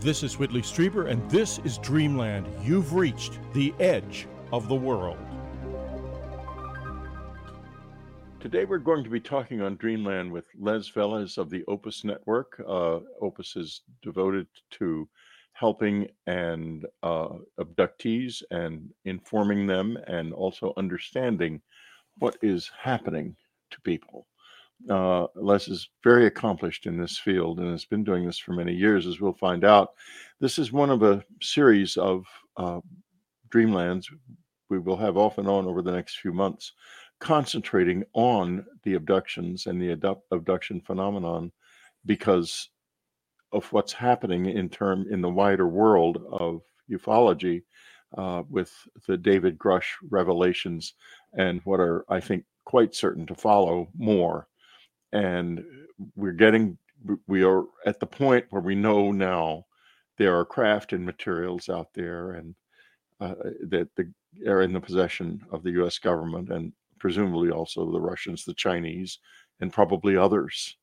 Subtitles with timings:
[0.00, 2.46] This is Whitley Strieber, and this is Dreamland.
[2.62, 5.16] You've reached the edge of the world.
[8.38, 12.62] Today, we're going to be talking on Dreamland with Les Velez of the Opus Network.
[12.68, 15.08] Uh, Opus is devoted to
[15.54, 17.28] helping and uh,
[17.58, 21.60] abductees and informing them and also understanding
[22.18, 23.34] what is happening
[23.70, 24.26] to people.
[24.88, 28.74] Uh, Les is very accomplished in this field and has been doing this for many
[28.74, 29.90] years, as we'll find out.
[30.40, 32.24] This is one of a series of
[32.56, 32.80] uh,
[33.48, 34.06] Dreamlands
[34.68, 36.72] we will have off and on over the next few months
[37.20, 41.50] concentrating on the abductions and the abduction phenomenon
[42.04, 42.68] because
[43.52, 47.62] of what's happening in term in the wider world of ufology
[48.18, 48.72] uh, with
[49.06, 50.94] the David Grusch revelations
[51.38, 54.46] and what are I think quite certain to follow more.
[55.16, 55.64] And
[56.14, 56.76] we're getting
[57.26, 59.64] we are at the point where we know now
[60.18, 62.54] there are craft and materials out there and
[63.20, 63.34] uh,
[63.68, 64.12] that the,
[64.46, 65.98] are in the possession of the U.S.
[65.98, 69.18] government and presumably also the Russians, the Chinese,
[69.60, 70.76] and probably others.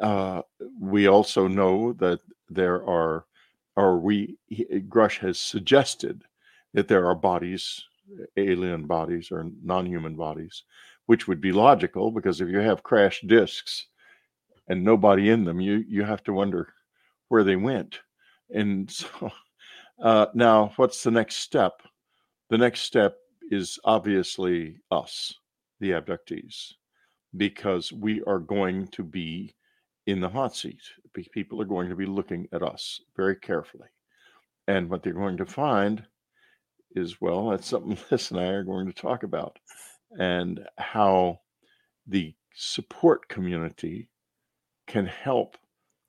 [0.00, 0.42] Uh,
[0.80, 3.24] we also know that there are,
[3.76, 4.36] or we,
[4.88, 6.22] Grusch has suggested
[6.74, 7.84] that there are bodies,
[8.36, 10.64] alien bodies or non human bodies,
[11.06, 13.86] which would be logical because if you have crashed disks
[14.68, 16.72] and nobody in them, you, you have to wonder
[17.28, 18.00] where they went.
[18.50, 19.30] And so
[20.02, 21.82] uh, now, what's the next step?
[22.50, 23.16] The next step
[23.50, 25.34] is obviously us
[25.80, 26.72] the abductees
[27.36, 29.54] because we are going to be
[30.06, 30.80] in the hot seat.
[31.32, 33.88] People are going to be looking at us very carefully.
[34.66, 36.04] And what they're going to find
[36.94, 39.58] is well, that's something Les and I are going to talk about,
[40.18, 41.40] and how
[42.06, 44.08] the support community
[44.86, 45.56] can help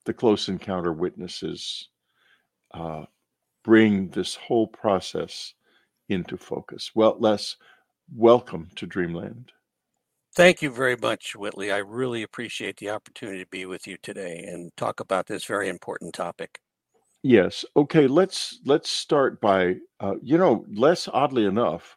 [0.04, 1.88] the close encounter witnesses
[2.74, 3.04] uh,
[3.64, 5.54] bring this whole process
[6.08, 6.92] into focus.
[6.94, 7.56] Well, Les,
[8.14, 9.52] welcome to Dreamland.
[10.34, 11.72] Thank you very much, Whitley.
[11.72, 15.68] I really appreciate the opportunity to be with you today and talk about this very
[15.68, 16.60] important topic.
[17.22, 17.64] Yes.
[17.74, 18.06] Okay.
[18.06, 21.08] Let's let's start by uh, you know, Les.
[21.08, 21.96] Oddly enough,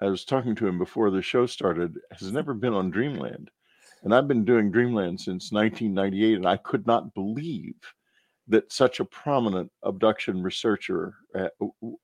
[0.00, 1.98] I was talking to him before the show started.
[2.12, 3.50] Has never been on Dreamland,
[4.02, 7.74] and I've been doing Dreamland since 1998, and I could not believe
[8.48, 11.48] that such a prominent abduction researcher uh,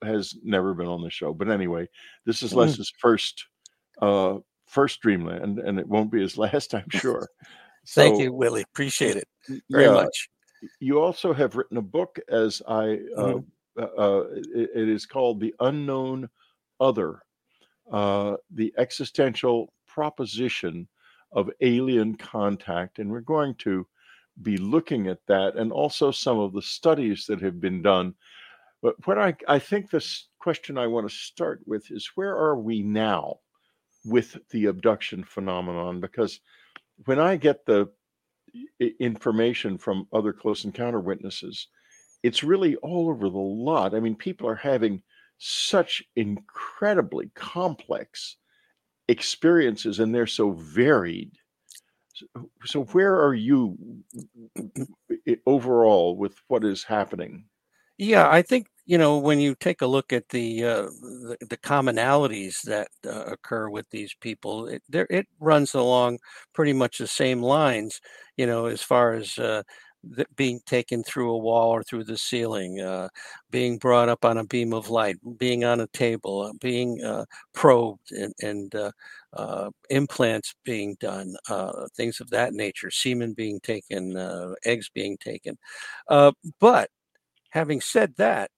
[0.02, 1.32] has never been on the show.
[1.32, 1.88] But anyway,
[2.24, 2.56] this is mm.
[2.56, 3.46] Les's first
[4.00, 4.36] uh,
[4.66, 7.28] first Dreamland, and it won't be his last, I'm sure.
[7.84, 8.62] So, Thank you, Willie.
[8.62, 9.28] Appreciate it
[9.70, 10.28] very yeah, much.
[10.80, 13.80] You also have written a book, as I, uh, mm-hmm.
[13.80, 14.24] uh, uh,
[14.54, 16.28] it is called The Unknown
[16.80, 17.22] Other
[17.90, 20.88] uh, The Existential Proposition
[21.32, 22.98] of Alien Contact.
[22.98, 23.86] And we're going to
[24.42, 28.14] be looking at that and also some of the studies that have been done.
[28.82, 32.56] But what I, I think this question I want to start with is where are
[32.56, 33.38] we now?
[34.06, 36.40] with the abduction phenomenon because
[37.04, 37.90] when I get the
[39.00, 41.68] information from other close encounter witnesses,
[42.22, 43.94] it's really all over the lot.
[43.94, 45.02] I mean, people are having
[45.38, 48.36] such incredibly complex
[49.08, 51.32] experiences and they're so varied.
[52.14, 52.26] So,
[52.64, 53.76] so where are you
[55.46, 57.44] overall with what is happening?
[57.98, 61.56] Yeah, I think you know when you take a look at the uh, the, the,
[61.56, 66.18] commonalities that uh, occur with these people, it there it runs along
[66.52, 68.00] pretty much the same lines.
[68.36, 69.62] You know, as far as uh,
[70.36, 73.08] being taken through a wall or through the ceiling, uh,
[73.50, 77.24] being brought up on a beam of light, being on a table, uh, being uh,
[77.52, 78.74] probed, and, and
[79.34, 81.34] uh, implants being done,
[81.96, 84.16] things of that nature, semen being taken,
[84.64, 85.56] eggs being taken.
[86.60, 86.90] but
[87.50, 88.50] having said that,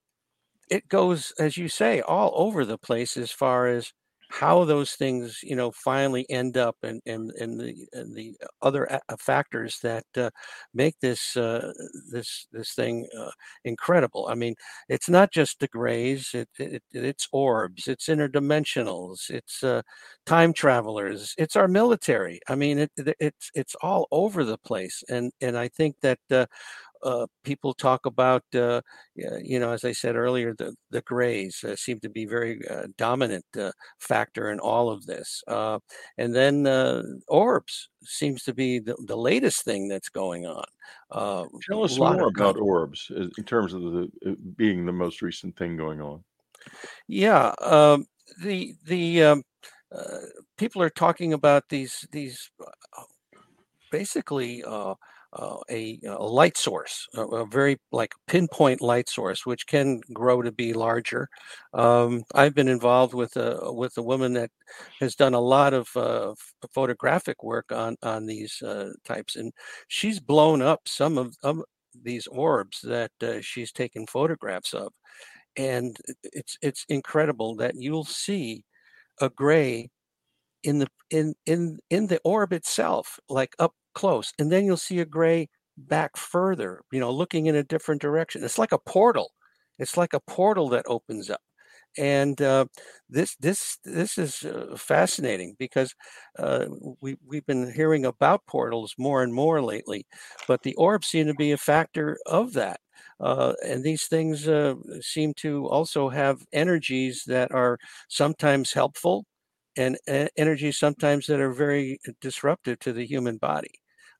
[0.70, 3.92] it goes, as you say, all over the place as far as
[4.30, 8.88] how those things, you know, finally end up and and, and the and the other
[9.18, 10.30] factors that uh,
[10.74, 11.72] make this uh,
[12.10, 13.30] this this thing uh,
[13.64, 14.28] incredible.
[14.30, 14.54] I mean,
[14.88, 19.82] it's not just the grays; it, it it's orbs, it's interdimensionals, it's uh,
[20.26, 22.40] time travelers, it's our military.
[22.48, 26.18] I mean, it, it, it's it's all over the place, and and I think that
[27.02, 28.80] uh, people talk about, uh,
[29.14, 32.86] you know, as I said earlier, the the grays uh, seem to be very uh,
[32.96, 35.78] dominant uh, factor in all of this, uh,
[36.16, 36.66] and then
[37.28, 40.64] orbs seems to be the, the latest thing that's going on.
[41.68, 46.00] Tell us more about orbs in terms of the being the most recent thing going
[46.00, 46.24] on.
[47.06, 48.06] Yeah, um,
[48.42, 49.42] the the um,
[50.56, 52.50] people are talking about these these
[53.90, 54.62] basically
[55.32, 60.40] uh, a, a, light source, a, a, very like pinpoint light source, which can grow
[60.40, 61.28] to be larger.
[61.74, 64.50] Um, I've been involved with a with a woman that
[65.00, 66.34] has done a lot of uh,
[66.72, 69.52] photographic work on on these uh, types, and
[69.88, 71.62] she's blown up some of, of
[72.02, 74.92] these orbs that uh, she's taken photographs of,
[75.56, 78.64] and it's it's incredible that you'll see
[79.20, 79.90] a gray
[80.62, 85.00] in the in in in the orb itself, like up close, and then you'll see
[85.00, 88.44] a gray back further, you know, looking in a different direction.
[88.44, 89.32] It's like a portal.
[89.78, 91.40] It's like a portal that opens up.
[91.98, 92.66] And uh,
[93.08, 95.94] this this this is uh, fascinating because
[96.38, 96.66] uh,
[97.00, 100.06] we we've been hearing about portals more and more lately,
[100.46, 102.80] but the orbs seem to be a factor of that.
[103.20, 107.78] Uh, and these things uh, seem to also have energies that are
[108.08, 109.24] sometimes helpful
[109.76, 109.96] and
[110.36, 113.70] energies sometimes that are very disruptive to the human body.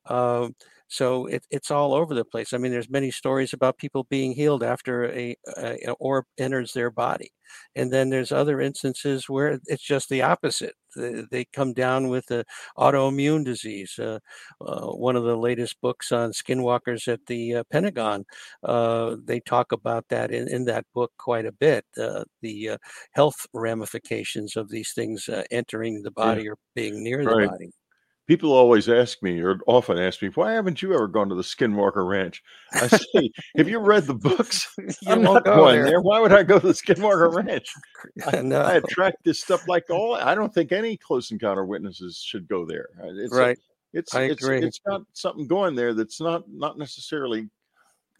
[0.09, 0.49] Uh,
[0.89, 2.53] so it, it's all over the place.
[2.53, 6.73] I mean, there's many stories about people being healed after a, a, a, orb enters
[6.73, 7.31] their body,
[7.77, 10.75] and then there's other instances where it's just the opposite.
[10.97, 12.45] They, they come down with an
[12.79, 13.99] autoimmune disease.
[13.99, 14.19] Uh,
[14.63, 18.25] uh, one of the latest books on skinwalkers at the uh, Pentagon,
[18.63, 21.85] uh, they talk about that in, in that book quite a bit.
[22.01, 22.79] Uh, the uh,
[23.13, 26.51] health ramifications of these things entering the body yeah.
[26.51, 27.43] or being near right.
[27.43, 27.71] the body
[28.29, 31.43] people always ask me or often ask me why haven't you ever gone to the
[31.43, 32.43] skinwalker ranch
[32.75, 34.73] i say have you read the books
[35.09, 35.87] i'm not going there.
[35.87, 36.01] there.
[36.03, 37.69] why would i go to the skinwalker ranch
[38.27, 38.61] I, no.
[38.61, 42.65] I, attract this stuff like all i don't think any close encounter witnesses should go
[42.65, 44.63] there uh, it's right a, it's I it's agree.
[44.63, 47.49] it's got something going there that's not not necessarily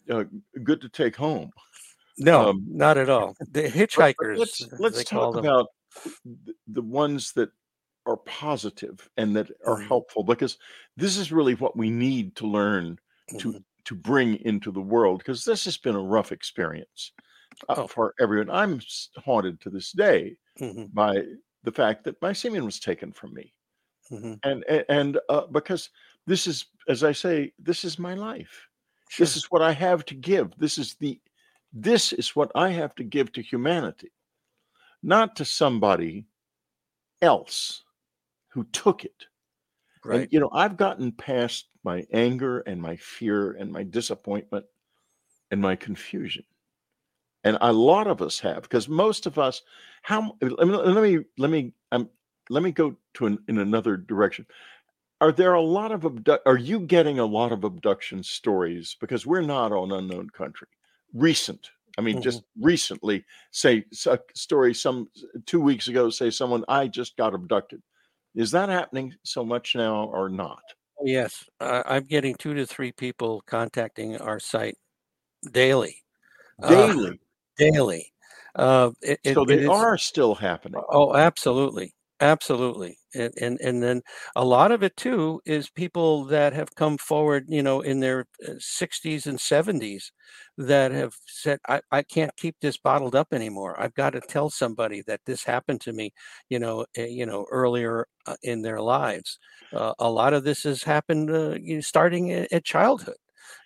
[0.09, 0.23] uh,
[0.63, 1.51] good to take home
[2.17, 5.67] no um, not at all the hitchhikers let's let's talk about
[6.67, 7.49] the ones that
[8.09, 9.87] are positive and that are mm-hmm.
[9.87, 10.57] helpful because
[10.97, 12.97] this is really what we need to learn
[13.37, 13.57] to mm-hmm.
[13.85, 17.11] to bring into the world because this has been a rough experience
[17.69, 17.87] uh, oh.
[17.87, 18.49] for everyone.
[18.49, 18.81] I'm
[19.23, 20.85] haunted to this day mm-hmm.
[20.91, 21.23] by
[21.63, 23.53] the fact that my semen was taken from me,
[24.11, 24.33] mm-hmm.
[24.43, 25.91] and and uh, because
[26.25, 28.67] this is, as I say, this is my life.
[29.09, 29.23] Sure.
[29.23, 30.51] This is what I have to give.
[30.57, 31.19] This is the
[31.71, 34.11] this is what I have to give to humanity,
[35.03, 36.25] not to somebody
[37.21, 37.83] else
[38.59, 39.25] who took it.
[40.03, 40.21] Right.
[40.21, 44.65] And, you know, I've gotten past my anger and my fear and my disappointment
[45.49, 46.43] and my confusion.
[47.45, 49.61] And a lot of us have, because most of us,
[50.01, 52.09] how let me let me let me um,
[52.49, 54.45] let me go to an, in another direction.
[55.21, 58.97] Are there a lot of abdu- are you getting a lot of abduction stories?
[58.99, 60.67] Because we're not on unknown country.
[61.13, 62.23] Recent, I mean, mm-hmm.
[62.23, 65.07] just recently, say a story some
[65.45, 67.81] two weeks ago, say someone I just got abducted.
[68.35, 70.61] Is that happening so much now or not?
[70.99, 74.77] Oh, yes, uh, I'm getting two to three people contacting our site
[75.51, 75.95] daily.
[76.67, 77.13] Daily, uh,
[77.57, 78.13] daily.
[78.55, 80.81] Uh, it, so they are still happening.
[80.89, 81.93] Oh, absolutely.
[82.21, 82.97] Absolutely.
[83.15, 84.01] And, and and then
[84.35, 88.25] a lot of it too is people that have come forward, you know, in their
[88.45, 90.11] 60s uh, and 70s
[90.57, 93.79] that have said, I, I can't keep this bottled up anymore.
[93.81, 96.11] I've got to tell somebody that this happened to me,
[96.49, 99.39] you know, uh, you know, earlier uh, in their lives.
[99.71, 103.17] Uh, a lot of this has happened uh, starting at, at childhood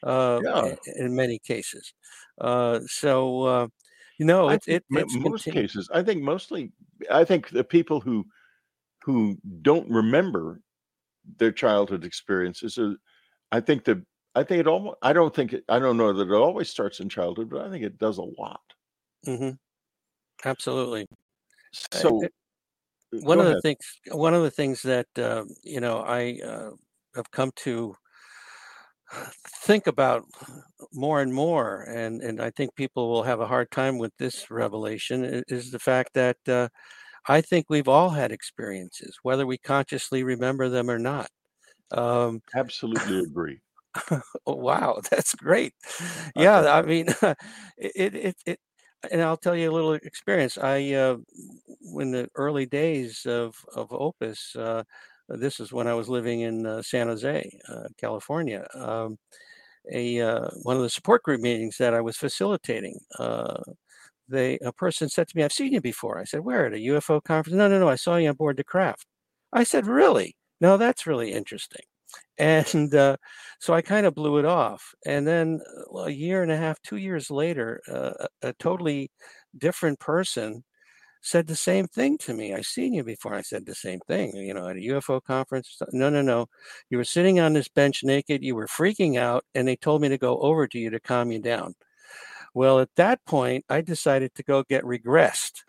[0.04, 0.76] uh, yeah.
[0.98, 1.94] in, many cases.
[2.40, 3.70] so,
[4.20, 6.72] you know, it, it, most cases, I think mostly,
[7.10, 8.26] I think the people who
[9.04, 10.62] who don't remember
[11.38, 12.78] their childhood experiences.
[12.78, 12.94] Uh,
[13.52, 14.04] I think that
[14.36, 14.98] I think it almost.
[15.02, 15.64] I don't think it.
[15.70, 18.24] I don't know that it always starts in childhood, but I think it does a
[18.24, 18.62] lot.
[19.28, 19.52] Mm-hmm.
[20.46, 21.08] Absolutely.
[21.92, 22.28] So, uh,
[23.22, 23.58] one of ahead.
[23.58, 26.72] the things, one of the things that uh, you know, I uh,
[27.16, 27.96] have come to
[29.64, 30.24] think about
[30.94, 34.50] more and more, and and I think people will have a hard time with this
[34.50, 36.70] revelation is the fact that uh,
[37.28, 41.30] I think we've all had experiences, whether we consciously remember them or not.
[41.92, 43.62] Um, Absolutely agree.
[44.46, 45.74] oh, wow, that's great.
[46.36, 47.08] Yeah, I mean,
[47.78, 48.60] it, it, it,
[49.12, 50.58] and I'll tell you a little experience.
[50.58, 51.18] I, uh,
[52.00, 54.84] in the early days of, of Opus, uh,
[55.30, 58.68] this is when I was living in uh, San Jose, uh, California.
[58.74, 59.18] Um,
[59.92, 63.62] a uh, one of the support group meetings that I was facilitating, uh,
[64.34, 66.78] they a person said to me, "I've seen you before." I said, "Where at a
[66.78, 67.90] UFO conference?" No, no, no.
[67.90, 69.06] I saw you on board the craft.
[69.54, 70.36] I said, "Really?
[70.62, 71.84] No, that's really interesting."
[72.40, 73.18] And uh,
[73.60, 74.94] so I kind of blew it off.
[75.06, 75.62] And then
[75.92, 79.12] well, a year and a half, two years later, uh, a, a totally
[79.58, 80.64] different person
[81.22, 82.54] said the same thing to me.
[82.54, 83.34] I've seen you before.
[83.34, 85.78] I said the same thing, you know, at a UFO conference.
[85.94, 86.48] No, no, no.
[86.90, 88.44] You were sitting on this bench naked.
[88.44, 91.32] You were freaking out, and they told me to go over to you to calm
[91.32, 91.76] you down.
[92.54, 95.64] Well, at that point, I decided to go get regressed.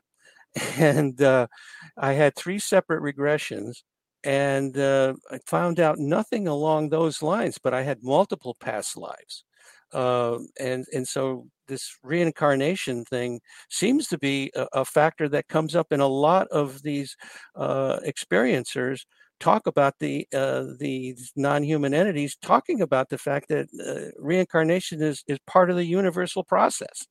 [0.79, 1.49] And uh,
[1.97, 3.83] I had three separate regressions
[4.25, 9.45] and uh, I found out nothing along those lines, but I had multiple past lives.
[9.93, 15.77] Uh, and and so this reincarnation thing seems to be a, a, factor that comes
[15.77, 17.17] up in a lot of these
[17.55, 19.03] uh, experiencers
[19.41, 25.23] talk about the uh, the non-human entities talking about the fact that uh, reincarnation is
[25.27, 27.07] is part of the universal process.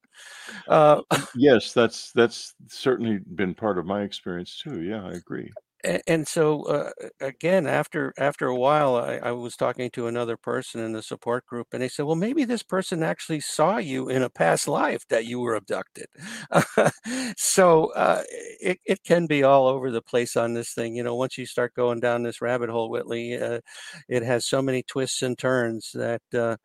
[0.68, 1.02] Uh,
[1.36, 4.82] yes that's that's certainly been part of my experience too.
[4.82, 5.50] Yeah i agree
[5.84, 10.82] and, so uh, again after after a while I, I, was talking to another person
[10.82, 14.24] in the support group and they said well maybe this person actually saw you in
[14.24, 16.08] a past life that you were abducted.
[17.38, 21.16] So uh, it, it can be all over the place on this thing you know
[21.16, 23.60] once you start going down this rabbit hole whitley uh,
[24.08, 26.56] it has so many twists and turns that uh,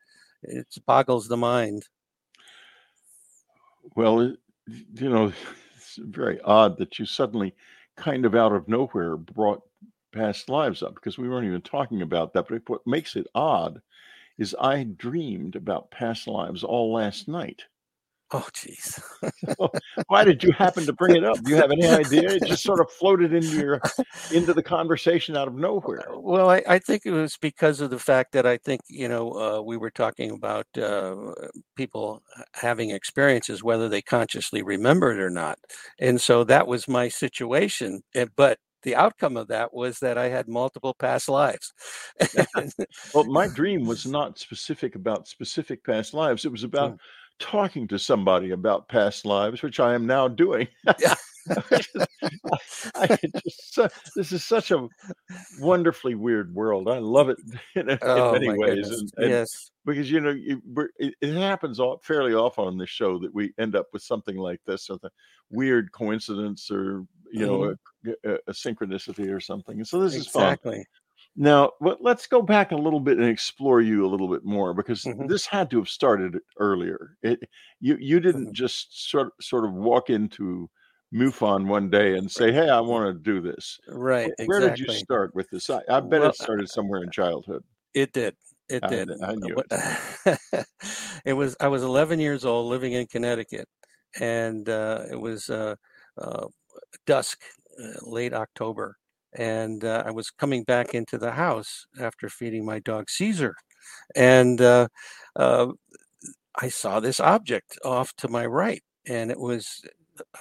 [0.42, 1.84] it boggles the mind.
[3.96, 4.34] Well
[4.94, 5.32] you know
[5.76, 7.54] it's very odd that you suddenly
[7.98, 9.62] kind of out of nowhere brought
[10.12, 12.48] past lives up because we weren't even talking about that.
[12.48, 13.80] But what makes it odd
[14.38, 17.64] is I dreamed about past lives all last night.
[18.30, 19.00] Oh, jeez.
[20.08, 21.42] why did you happen to bring it up?
[21.42, 22.28] Do you have any idea?
[22.28, 23.80] It just sort of floated into your
[24.32, 26.04] into the conversation out of nowhere.
[26.12, 29.32] Well, I, I think it was because of the fact that I think you know
[29.32, 31.16] uh, we were talking about uh,
[31.74, 35.58] people having experiences, whether they consciously remember it or not,
[35.98, 38.02] and so that was my situation.
[38.14, 41.72] Eh, but the outcome of that was that I had multiple past lives.
[43.14, 46.44] well, my dream was not specific about specific past lives.
[46.44, 46.98] It was about mm
[47.38, 50.68] talking to somebody about past lives, which I am now doing.
[51.00, 51.14] Yeah.
[52.94, 53.78] I, just,
[54.14, 54.86] this is such a
[55.60, 56.88] wonderfully weird world.
[56.88, 57.38] I love it
[57.74, 58.90] in, in oh, many ways.
[58.90, 60.60] And, and yes, because you know you,
[60.98, 64.36] it, it, happens all, fairly often on this show that we end up with something
[64.36, 65.10] like this, or the
[65.50, 67.58] weird coincidence, or you know,
[68.04, 68.10] mm-hmm.
[68.24, 69.78] a, a, a, synchronicity or something.
[69.78, 70.72] And so this exactly.
[70.72, 70.86] is exactly.
[71.40, 75.04] Now, let's go back a little bit and explore you a little bit more because
[75.04, 75.28] mm-hmm.
[75.28, 77.16] this had to have started earlier.
[77.22, 77.38] It,
[77.78, 78.54] you you didn't mm-hmm.
[78.54, 80.68] just sort sort of walk into
[81.14, 84.32] MUFON one day and say, "Hey, I want to do this." Right.
[84.46, 84.84] Where exactly.
[84.84, 85.70] did you start with this?
[85.70, 87.62] I, I bet well, it started somewhere in childhood.
[87.94, 88.34] It did.
[88.68, 89.10] It I, did.
[89.22, 90.66] I knew it.
[91.24, 91.56] it was.
[91.60, 93.68] I was 11 years old, living in Connecticut,
[94.18, 95.76] and uh, it was uh,
[96.20, 96.46] uh,
[97.06, 97.40] dusk,
[97.80, 98.97] uh, late October,
[99.34, 103.54] and uh, I was coming back into the house after feeding my dog Caesar,
[104.16, 104.88] and uh,
[105.36, 105.68] uh,
[106.56, 109.82] I saw this object off to my right, and it was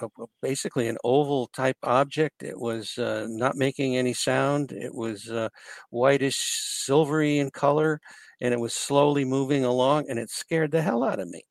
[0.00, 2.42] a, a, basically an oval type object.
[2.42, 4.72] It was uh, not making any sound.
[4.72, 5.48] It was uh,
[5.90, 8.00] whitish, silvery in color,
[8.40, 11.44] and it was slowly moving along, and it scared the hell out of me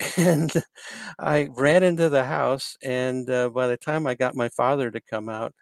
[0.16, 0.52] and
[1.18, 2.76] I ran into the house.
[2.82, 5.54] And uh, by the time I got my father to come out,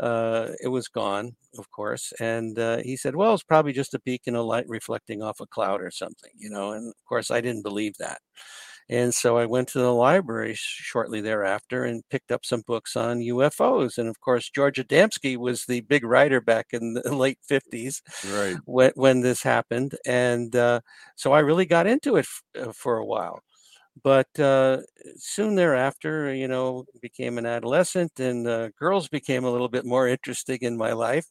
[0.00, 2.12] uh, it was gone, of course.
[2.20, 5.46] And uh, he said, well, it's probably just a beacon of light reflecting off a
[5.46, 6.72] cloud or something, you know.
[6.72, 8.20] And of course, I didn't believe that.
[8.90, 13.20] And so I went to the library shortly thereafter and picked up some books on
[13.20, 13.96] UFOs.
[13.96, 18.56] And of course, George Adamski was the big writer back in the late 50s right.
[18.66, 19.94] when, when this happened.
[20.04, 20.80] And uh,
[21.16, 23.40] so I really got into it f- uh, for a while
[24.02, 24.78] but uh,
[25.16, 30.08] soon thereafter, you know, became an adolescent, and uh, girls became a little bit more
[30.08, 31.26] interesting in my life,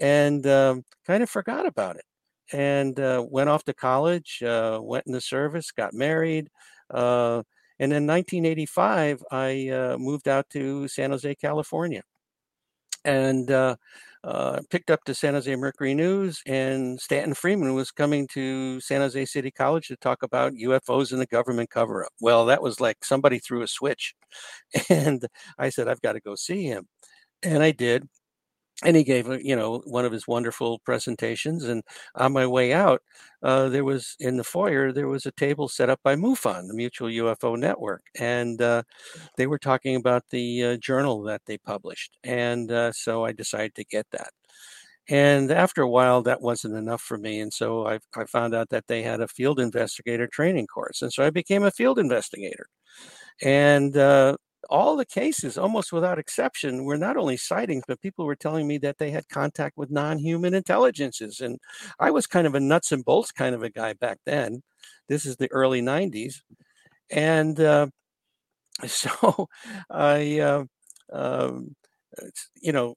[0.00, 2.04] and um, kind of forgot about it.
[2.52, 6.48] And uh, went off to college, uh, went in the service, got married,
[6.90, 7.42] uh,
[7.78, 12.02] and in 1985, I uh, moved out to San Jose, California,
[13.04, 13.50] and
[14.26, 19.00] uh, picked up the San Jose Mercury News, and Stanton Friedman was coming to San
[19.00, 22.12] Jose City College to talk about UFOs and the government cover up.
[22.20, 24.14] Well, that was like somebody threw a switch.
[24.90, 25.26] And
[25.58, 26.86] I said, I've got to go see him.
[27.42, 28.04] And I did
[28.84, 31.82] and he gave you know one of his wonderful presentations and
[32.16, 33.02] on my way out
[33.42, 36.74] uh, there was in the foyer there was a table set up by mufon the
[36.74, 38.82] mutual ufo network and uh,
[39.36, 43.74] they were talking about the uh, journal that they published and uh, so i decided
[43.74, 44.30] to get that.
[45.08, 48.70] And after a while that wasn't enough for me and so I, I found out
[48.70, 52.66] that they had a field investigator training course and so i became a field investigator.
[53.42, 54.36] And uh,
[54.70, 58.78] all the cases, almost without exception, were not only sightings, but people were telling me
[58.78, 61.40] that they had contact with non human intelligences.
[61.40, 61.58] And
[61.98, 64.62] I was kind of a nuts and bolts kind of a guy back then.
[65.08, 66.36] This is the early 90s.
[67.10, 67.88] And uh,
[68.86, 69.48] so
[69.90, 70.40] I.
[70.40, 70.64] Uh,
[71.12, 71.76] um,
[72.60, 72.94] you know,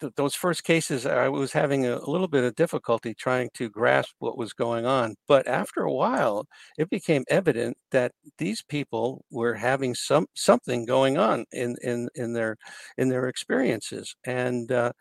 [0.00, 3.68] th- those first cases, I was having a, a, little bit of difficulty trying to
[3.70, 5.14] grasp what was going on.
[5.28, 6.46] But after a while,
[6.78, 12.32] it became evident that these people were having some something going on in in in
[12.32, 12.56] their
[12.98, 14.92] in their experiences, and uh,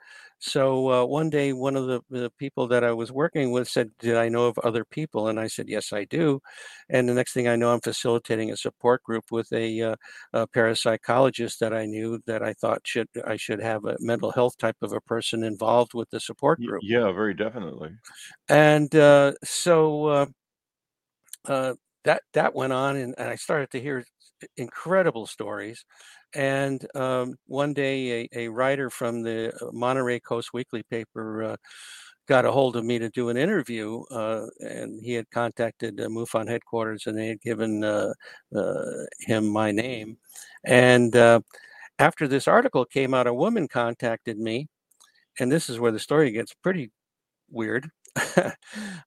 [0.43, 3.91] so uh, one day, one of the, the, people that I was working with said,
[3.97, 5.29] Did I know of other people?
[5.29, 6.41] And I said, Yes, I do.
[6.89, 9.95] And the next thing I know, I'm facilitating a support group with a, uh,
[10.33, 14.57] a parapsychologist that I knew that I thought should I should have a mental health
[14.57, 16.81] type of a person involved with the support group.
[16.83, 17.91] Yeah, very definitely.
[18.50, 20.25] And uh, so uh,
[21.45, 24.05] uh, that that went on, and, and I started to hear
[24.57, 25.86] incredible stories.
[26.33, 31.55] And um, one day, a, a, writer from the uh, Monterey Coast Weekly paper uh,
[32.27, 36.07] got a hold of me to do an interview, uh, and he had contacted uh,
[36.07, 38.13] MUFON headquarters, and they had given uh,
[38.55, 38.83] uh,
[39.19, 40.17] him my name.
[40.63, 41.15] And
[42.00, 44.67] after this article came out, a woman contacted me,
[45.39, 46.91] and this is where the story gets pretty
[47.51, 47.89] weird.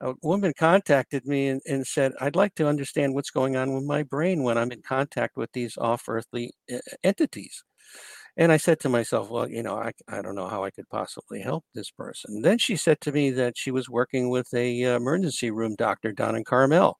[0.01, 3.85] a woman contacted me and, and, said, I'd like to understand what's going on with
[3.85, 7.63] my brain when I'm in contact with these off earthly uh, entities.
[8.37, 10.89] And I said to myself, well, you know, I, I don't know how I could
[10.91, 12.43] possibly help this person.
[12.43, 16.13] Then she said to me that she was working with a uh, emergency room doctor
[16.13, 16.99] down in Carmel.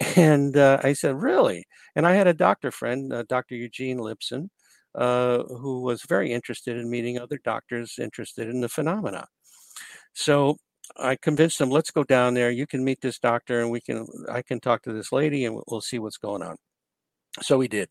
[0.16, 1.64] And uh, I said, really?
[1.94, 3.54] And I had a doctor friend, uh, Dr.
[3.54, 4.48] Eugene Lipson,
[4.96, 9.26] uh, who was very interested in meeting other doctors interested in the phenomena.
[10.14, 10.56] So
[10.96, 12.50] I convinced him, let's go down there.
[12.50, 14.06] You can meet this doctor, and we can.
[14.30, 16.56] I can talk to this lady, and we'll see what's going on.
[17.40, 17.88] So we did.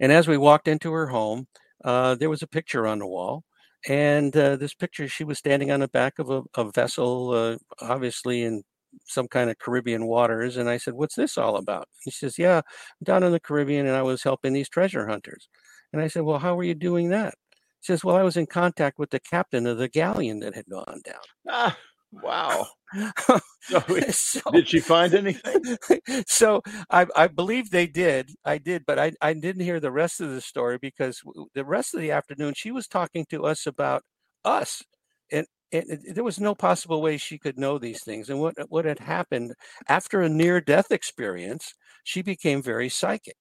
[0.00, 1.46] And as we walked into her home,
[1.84, 3.44] uh, there was a picture on the wall,
[3.88, 7.56] and uh, this picture, she was standing on the back of a, a vessel, uh,
[7.80, 8.62] obviously in
[9.04, 10.56] some kind of Caribbean waters.
[10.56, 13.86] And I said, "What's this all about?" He says, "Yeah, I'm down in the Caribbean,
[13.86, 15.48] and I was helping these treasure hunters."
[15.92, 17.34] And I said, "Well, how were you doing that?"
[17.80, 20.66] He says, "Well, I was in contact with the captain of the galleon that had
[20.66, 21.76] gone down." Ah.
[22.10, 22.66] Wow.
[23.60, 25.76] so, so, did she find anything?
[26.26, 28.30] So I, I believe they did.
[28.44, 31.20] I did, but I, I didn't hear the rest of the story because
[31.54, 34.02] the rest of the afternoon she was talking to us about
[34.44, 34.82] us.
[35.30, 38.30] And, and there was no possible way she could know these things.
[38.30, 39.52] And what, what had happened
[39.88, 43.36] after a near death experience, she became very psychic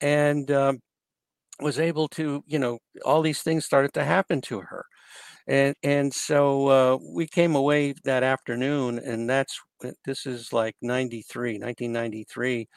[0.00, 0.80] and um,
[1.60, 4.84] was able to, you know, all these things started to happen to her
[5.50, 10.76] and and so uh, we came away that afternoon and that's uh, this is like
[10.82, 12.68] 93 1993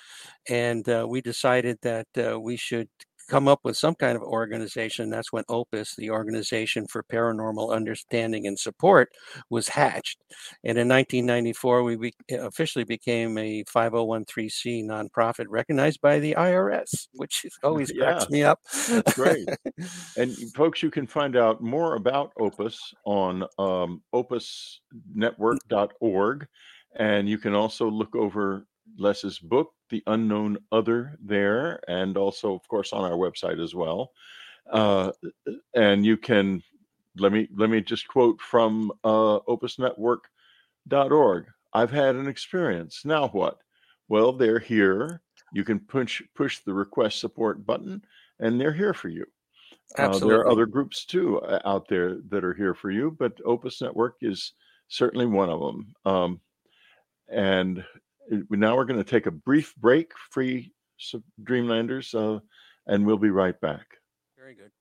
[0.49, 2.89] and uh, we decided that uh, we should
[3.29, 5.09] come up with some kind of organization.
[5.09, 9.09] That's when Opus, the Organization for Paranormal Understanding and Support,
[9.49, 10.19] was hatched.
[10.63, 17.45] And in 1994, we be- officially became a 5013C nonprofit recognized by the IRS, which
[17.63, 18.59] always yeah, cracks me up.
[18.87, 19.47] That's great.
[20.17, 26.47] and folks, you can find out more about Opus on um, opusnetwork.org.
[26.95, 28.67] And you can also look over
[28.97, 34.11] Les's book, The Unknown Other, there, and also, of course, on our website as well.
[34.71, 35.11] Uh,
[35.73, 36.63] and you can
[37.17, 41.45] let me let me just quote from uh, opusnetwork.org.
[41.73, 43.03] I've had an experience.
[43.03, 43.57] Now what?
[44.07, 45.21] Well, they're here.
[45.53, 48.03] You can push push the request support button,
[48.39, 49.25] and they're here for you.
[49.97, 53.39] Uh, there are other groups too uh, out there that are here for you, but
[53.45, 54.53] Opus Network is
[54.87, 55.93] certainly one of them.
[56.05, 56.41] Um,
[57.29, 57.83] and
[58.29, 60.71] now we're going to take a brief break, free
[61.43, 62.39] Dreamlanders, uh,
[62.87, 63.85] and we'll be right back.
[64.37, 64.71] Very good.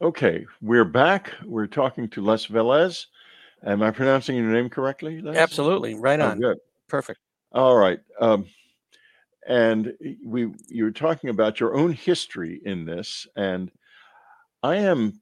[0.00, 1.32] Okay, we're back.
[1.44, 3.06] We're talking to Les Velez.
[3.64, 5.20] Am I pronouncing your name correctly?
[5.20, 5.36] Les?
[5.36, 6.38] Absolutely, right oh, on.
[6.44, 6.58] Oh, good,
[6.88, 7.20] perfect.
[7.52, 8.46] All right, um,
[9.46, 13.70] and we you were talking about your own history in this, and
[14.62, 15.20] I am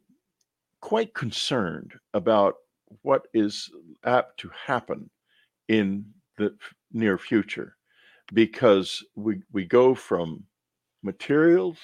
[0.81, 2.57] quite concerned about
[3.03, 3.71] what is
[4.05, 5.09] apt to happen
[5.69, 6.05] in
[6.37, 6.55] the
[6.93, 7.77] near future
[8.33, 10.45] because we, we go from
[11.03, 11.79] materials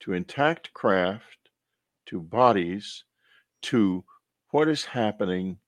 [0.00, 1.50] to intact craft
[2.06, 3.04] to bodies
[3.62, 4.04] to
[4.50, 5.58] what is happening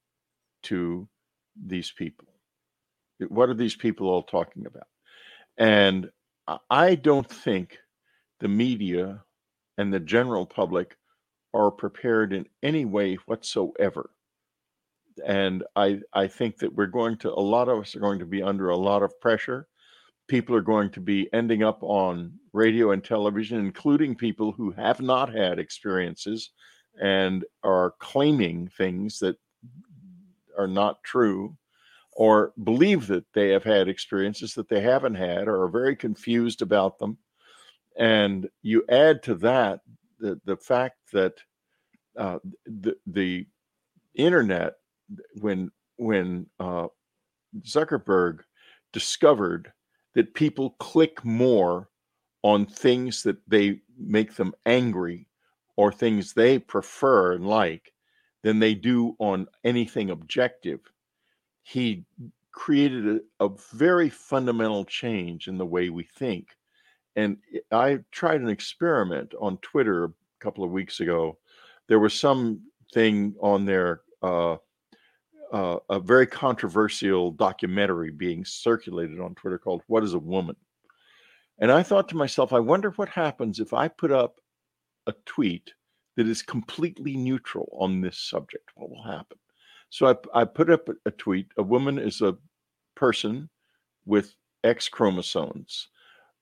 [0.63, 1.09] to
[1.67, 2.29] these people.
[3.29, 4.87] What are these people all talking about?
[5.59, 6.11] And
[6.71, 7.77] I don't think
[8.41, 9.23] the media
[9.77, 10.97] and the general public
[11.53, 14.11] are prepared in any way whatsoever
[15.27, 18.27] and I I think that we're going to a lot of us are going to
[18.27, 19.69] be under a lot of pressure.
[20.29, 25.01] People are going to be ending up on radio and television, including people who have
[25.01, 26.51] not had experiences
[27.01, 29.37] and are claiming things that
[30.59, 31.57] are not true
[32.13, 36.63] or believe that they have had experiences that they haven't had or are very confused
[36.63, 37.17] about them
[37.99, 39.81] and you add to that
[40.19, 41.35] the the fact that
[42.17, 43.47] uh, the the
[44.15, 44.75] internet
[45.41, 46.87] when when uh,
[47.63, 48.41] Zuckerberg
[48.93, 49.73] discovered
[50.15, 51.89] that people click more
[52.43, 55.29] on things that they make them angry
[55.77, 57.93] or things they prefer and like
[58.43, 60.81] than they do on anything objective.
[61.63, 62.05] He
[62.53, 66.49] created a, a very fundamental change in the way we think.
[67.17, 67.39] And
[67.71, 71.39] I tried an experiment on Twitter a couple of weeks ago.
[71.89, 72.63] There was some
[72.95, 74.57] thing on there, uh,
[75.53, 80.57] uh, a very controversial documentary being circulated on Twitter called What is a Woman?
[81.59, 84.41] And I thought to myself, I wonder what happens if I put up
[85.07, 85.73] a tweet
[86.17, 88.71] that is completely neutral on this subject.
[88.75, 89.39] What will happen?
[89.91, 91.49] So I, I put up a tweet.
[91.59, 92.37] A woman is a
[92.95, 93.51] person
[94.07, 94.35] with
[94.65, 95.89] X chromosomes.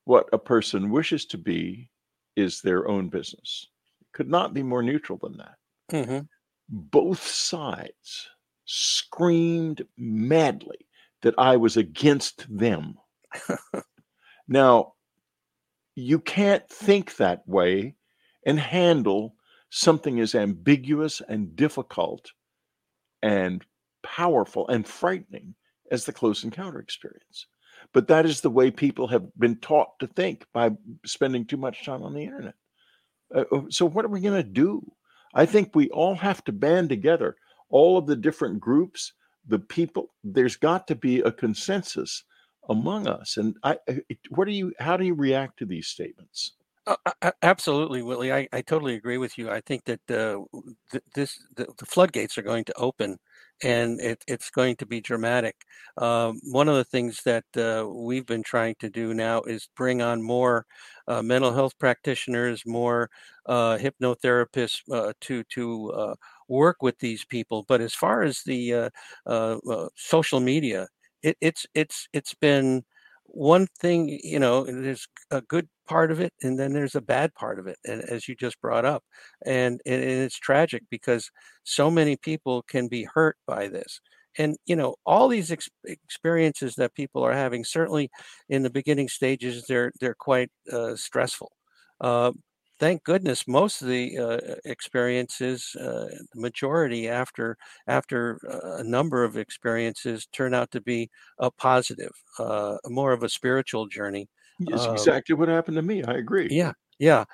[0.05, 1.91] What a person wishes to be
[2.37, 3.69] is their own business.
[4.13, 5.55] Could not be more neutral than that.
[5.91, 6.21] Mm-hmm.
[6.69, 8.29] Both sides
[8.71, 10.87] screamed madly
[11.23, 12.99] that I was against them.
[14.49, 14.93] now,
[15.95, 17.95] you can't think that way
[18.45, 19.35] and handle
[19.71, 22.31] something as ambiguous and difficult
[23.23, 23.65] and
[24.03, 25.55] powerful and frightening
[25.91, 27.47] as the close encounter experience.
[27.95, 30.73] But that is the way people have been taught to think by
[31.07, 32.55] spending too much time on the internet.
[33.35, 34.83] Uh, uh so, what are we going to do?
[35.35, 37.37] I think we all have to band together,
[37.71, 39.13] all of the different groups,
[39.47, 40.15] the people.
[40.25, 42.25] There's got to be a consensus
[42.69, 43.37] among us.
[43.37, 43.79] And I,
[44.31, 46.53] what do you, how do you react to these statements?
[46.89, 48.33] Uh, absolutely, Willie.
[48.33, 49.51] I, I totally agree with you.
[49.51, 50.41] I think that uh,
[50.91, 53.19] th- this the, the, floodgates are going to open,
[53.63, 55.55] and it, it's going to be dramatic.
[55.99, 60.01] Um, one of the things that uh, we've been trying to do now is bring
[60.01, 60.65] on more
[61.09, 63.11] uh, mental health practitioners, more
[63.45, 66.15] uh, hypnotherapists uh, to to
[66.49, 67.65] work with these people.
[67.69, 68.91] But as far as the
[69.97, 70.89] social media,
[71.23, 72.85] it, it's it's it's been
[73.29, 77.35] one thing you know there's a good part of it and then there's a bad
[77.35, 79.05] part of it and as you just brought up
[79.45, 81.31] and, and it's tragic because
[81.65, 84.01] so many people can be hurt by this
[84.39, 88.11] and you know all these ex- experiences that people are having certainly
[88.49, 91.53] in the beginning stages they're they're quite uh, stressful
[92.01, 92.33] uh,
[92.79, 99.25] thank goodness most of the uh, experiences uh, the majority after after uh, a number
[99.25, 104.29] of experiences turn out to be a positive uh, more of a spiritual journey
[104.67, 106.51] it's um, exactly what happened to me i agree.
[106.51, 107.25] Yeah yeah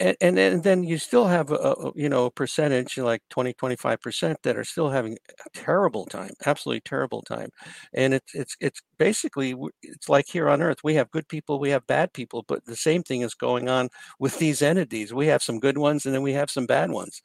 [0.00, 3.54] and, and and then you still have a, a you know a percentage like 20
[3.54, 7.50] 25% that are still having a terrible time absolutely terrible time
[7.92, 11.70] and it's it's it's basically it's like here on earth we have good people we
[11.70, 15.12] have bad people but the same thing is going on with these entities.
[15.12, 17.22] We have some good ones and then we have some bad ones.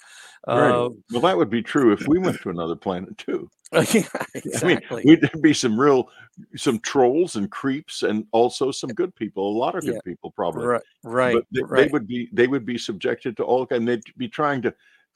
[0.47, 0.71] Right.
[0.71, 3.49] Uh, well that would be true if we went to another planet too
[3.93, 4.03] yeah,
[4.33, 5.03] exactly.
[5.03, 6.09] I mean, there'd be some real,
[6.55, 9.47] some trolls and creeps, and also some good people.
[9.47, 10.01] A lot of good yeah.
[10.03, 10.65] people, probably.
[10.65, 11.35] Right, right.
[11.35, 11.85] But they, right.
[11.85, 14.73] they, would be, they would be subjected to all, and they'd be trying to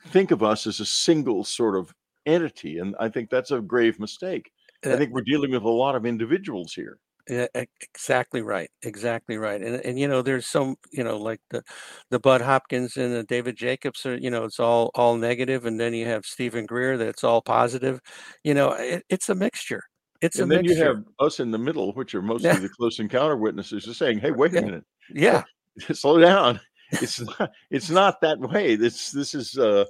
[0.07, 1.93] think of us as a single sort of
[2.27, 4.51] entity, and I think that's a grave mistake.
[4.85, 6.99] Uh, I think we're dealing with a lot of individuals here.
[7.29, 7.47] Yeah,
[7.81, 8.69] exactly right.
[8.81, 9.61] Exactly right.
[9.61, 11.63] And and you know, there's some, you know, like the
[12.09, 15.79] the Bud Hopkins and the David Jacobs are, you know, it's all all negative, and
[15.79, 18.01] then you have Steven Greer that's all positive.
[18.43, 19.83] You know, it, it's a mixture.
[20.21, 20.79] It's and a then mixture.
[20.79, 22.59] you have us in the middle, which are mostly yeah.
[22.59, 25.43] the close encounter witnesses, are saying, "Hey, wait a minute, yeah,
[25.93, 26.59] slow down.
[26.91, 28.75] It's not, it's not that way.
[28.75, 29.85] This this is uh,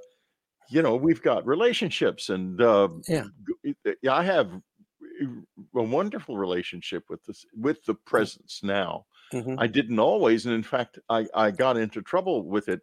[0.69, 3.25] you know, we've got relationships, and uh, yeah,
[4.11, 4.51] I have
[5.75, 9.05] a wonderful relationship with this with the presence now.
[9.33, 9.55] Mm-hmm.
[9.57, 12.81] I didn't always, and in fact, I I got into trouble with it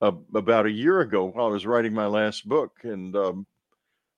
[0.00, 3.46] uh, about a year ago while I was writing my last book, and um,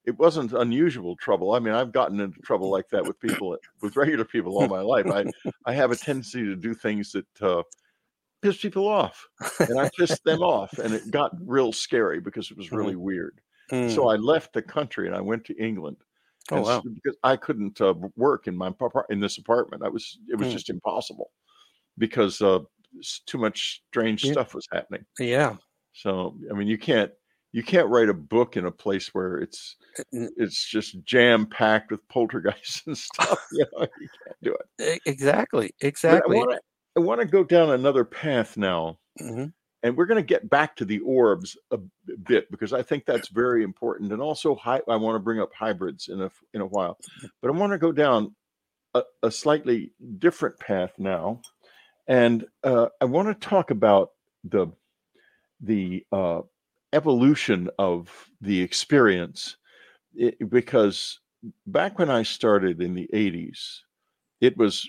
[0.04, 1.54] it wasn't unusual trouble.
[1.54, 4.80] I mean, I've gotten into trouble like that with people, with regular people all my
[4.80, 5.06] life.
[5.06, 5.24] I
[5.64, 7.62] I have a tendency to do things that uh,
[8.42, 9.28] piss people off,
[9.60, 12.76] and I pissed them off, and it got real scary because it was mm-hmm.
[12.76, 13.02] really mm-hmm.
[13.02, 13.40] weird.
[13.70, 13.94] Mm.
[13.94, 15.96] So I left the country and I went to England
[16.50, 16.82] Oh wow!
[16.82, 18.72] Because I couldn't uh, work in my
[19.10, 19.82] in this apartment.
[19.84, 20.52] I was it was mm.
[20.52, 21.30] just impossible
[21.98, 22.60] because uh,
[23.26, 24.32] too much strange yeah.
[24.32, 25.04] stuff was happening.
[25.18, 25.56] Yeah.
[25.92, 27.12] So I mean, you can't
[27.52, 31.90] you can't write a book in a place where it's uh, it's just jam packed
[31.90, 33.46] with poltergeists and stuff.
[33.52, 35.00] you know, you can't do it.
[35.06, 35.72] Exactly.
[35.80, 36.44] Exactly.
[36.94, 38.98] I want to go down another path now.
[39.20, 39.46] Mm-hmm
[39.82, 41.78] and we're going to get back to the orbs a
[42.24, 44.12] bit because I think that's very important.
[44.12, 46.98] And also, I want to bring up hybrids in a in a while,
[47.40, 48.34] but I want to go down
[48.94, 51.40] a, a slightly different path now,
[52.06, 54.10] And uh, I want to talk about
[54.44, 54.68] the
[55.60, 56.42] the uh,
[56.92, 59.56] evolution of the experience.
[60.14, 61.20] It, because
[61.66, 63.78] back when I started in the 80s,
[64.40, 64.88] it was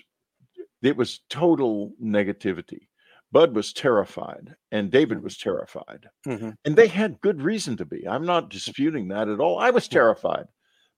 [0.82, 2.88] it was total negativity.
[3.34, 6.06] Bud was terrified and David was terrified.
[6.24, 6.50] Mm-hmm.
[6.64, 8.06] And they had good reason to be.
[8.06, 9.58] I'm not disputing that at all.
[9.58, 10.46] I was terrified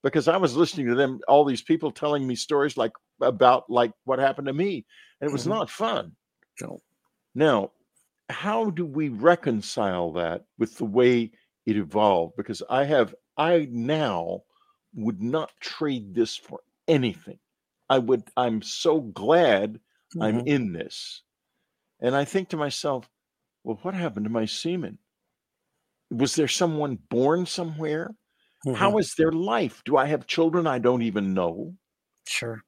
[0.02, 3.92] because I was listening to them, all these people telling me stories like about like
[4.04, 4.84] what happened to me.
[5.18, 5.56] And it was Mhm.
[5.56, 6.14] not fun.
[6.60, 6.78] No.
[7.34, 7.72] Now,
[8.28, 11.32] how do we reconcile that with the way
[11.64, 12.34] it evolved?
[12.36, 14.42] Because I have, I now
[14.92, 17.38] would not trade this for anything.
[17.88, 19.80] I would, I'm so glad
[20.20, 20.46] I'm Mhm.
[20.46, 21.22] in this.
[22.00, 23.08] And I think to myself,
[23.64, 24.98] well, what happened to my semen?
[26.10, 28.10] Was there someone born somewhere?
[28.66, 28.76] Mhm.
[28.76, 29.82] How is their life?
[29.84, 31.74] Do I have children I don't even know?
[32.26, 32.62] Sure.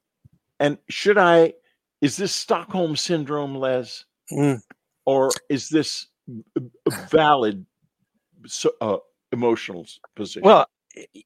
[0.60, 1.54] And should I,
[2.00, 4.04] is this Stockholm syndrome, Les?
[4.32, 4.60] Mm.
[5.06, 6.08] or is this
[6.56, 7.64] a a valid
[8.46, 8.98] so- uh,
[9.32, 9.86] emotional
[10.16, 10.42] position?
[10.42, 10.66] Well,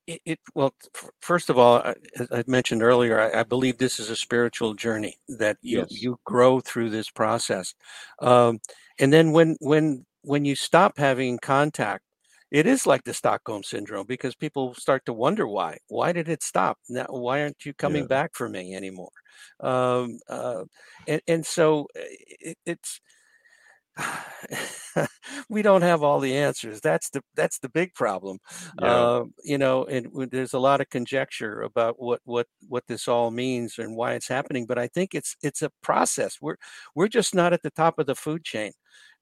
[0.06, 1.82] it, it, well, f- first of all,
[2.16, 5.90] as I mentioned earlier, I, I believe this is a spiritual journey that you Yes.
[5.90, 7.74] you grow through this process,
[8.20, 8.61] um,
[8.98, 12.04] and then when when when you stop having contact,
[12.50, 15.78] it is like the Stockholm syndrome because people start to wonder why.
[15.88, 16.78] Why did it stop?
[16.88, 18.06] Now, why aren't you coming Yeah.
[18.06, 19.11] back for me anymore?
[19.61, 20.64] Um, uh,
[21.06, 22.00] and and so uh,
[22.40, 23.00] it, it's
[25.48, 26.81] we don't have all the answers.
[26.81, 28.38] That's the that's the big problem.
[28.81, 28.87] Yeah.
[28.87, 33.31] Uh, you know, and there's a lot of conjecture about what what what this all
[33.31, 34.66] means and why it's happening.
[34.66, 36.38] But I think it's it's a process.
[36.40, 36.57] We're
[36.94, 38.72] we're just not at the top of the food chain.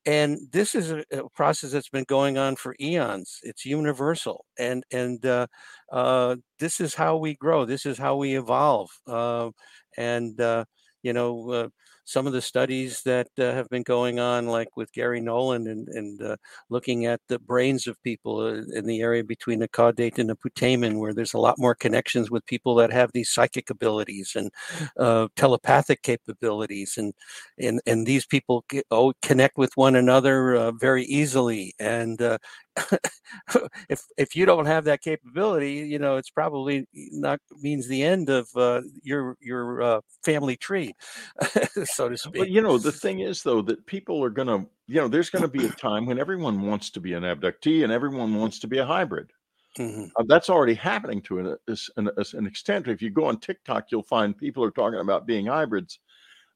[0.07, 3.39] And this is a, a process that's been going on for eons.
[3.43, 5.47] It's universal, and and uh,
[5.93, 7.67] uh, this is how we grow.
[7.67, 8.91] This is how we evolve.
[9.07, 9.51] Uh,
[9.99, 10.65] and uh,
[11.03, 11.69] you know, uh,
[12.11, 15.87] some of the studies that uh, have been going on, like with Garry Nolan and,
[15.89, 16.37] and uh,
[16.69, 20.35] looking at the brains of people uh, in the area between the caudate and the
[20.35, 24.51] putamen, where there's a lot more connections with people that have these psychic abilities and
[24.99, 27.15] uh, telepathic capabilities, and
[27.59, 31.75] and and these people get, oh, connect with one another uh, very easily.
[31.79, 32.39] And uh,
[33.89, 38.29] if if you don't have that capability, you know it's probably not means the end
[38.31, 40.95] of uh, your your uh, family tree,
[41.85, 42.51] so to But speak.
[42.51, 45.43] you know, the thing is, though, that people are going to, you know, there's going
[45.43, 48.67] to be a time when everyone wants to be an abductee and everyone wants to
[48.67, 49.33] be a hybrid.
[49.79, 50.11] Mhm.
[50.17, 51.57] Uh, that's already happening to an,
[51.97, 52.89] an, an extent.
[52.89, 56.01] If you go on TikTok, you'll find people are talking about being hybrids,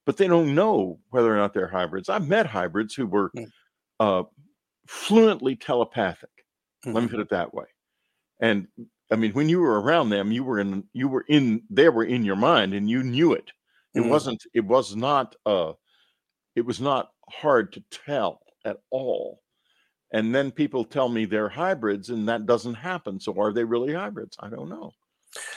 [0.07, 2.09] but they don't know whether or not they're hybrids.
[2.09, 3.51] I've met hybrids who were Mm.
[4.01, 4.25] uh,
[4.87, 6.31] fluently telepathic.
[6.93, 7.11] Let me Mhm.
[7.11, 7.67] put it that way.
[8.41, 8.69] And
[9.11, 12.05] I mean, when you were around them, you were in, you were in, they were
[12.05, 13.53] in your mind, and you knew it.
[13.95, 14.09] It Mhm.
[14.09, 14.43] wasn't.
[14.55, 15.37] It was not.
[15.47, 15.75] Uh,
[16.57, 19.43] it was not hard to tell at all.
[20.13, 23.21] And then people tell me they're hybrids, and that doesn't happen.
[23.21, 24.37] So are they really hybrids?
[24.41, 24.95] I don't know.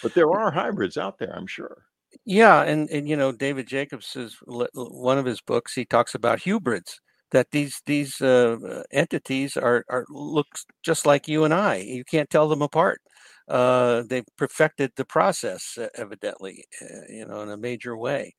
[0.01, 1.85] But there are hybrids out there, I'm sure.
[2.25, 5.73] Yeah, and and you know David Jacobs is one of his books.
[5.73, 6.99] He talks about hybrids
[7.31, 11.77] that these these uh, uh, entities are are looks just like you and I.
[11.77, 13.01] You can't tell them apart.
[13.47, 18.33] Uh, they've perfected the process, uh, evidently, uh, you know, in a major way.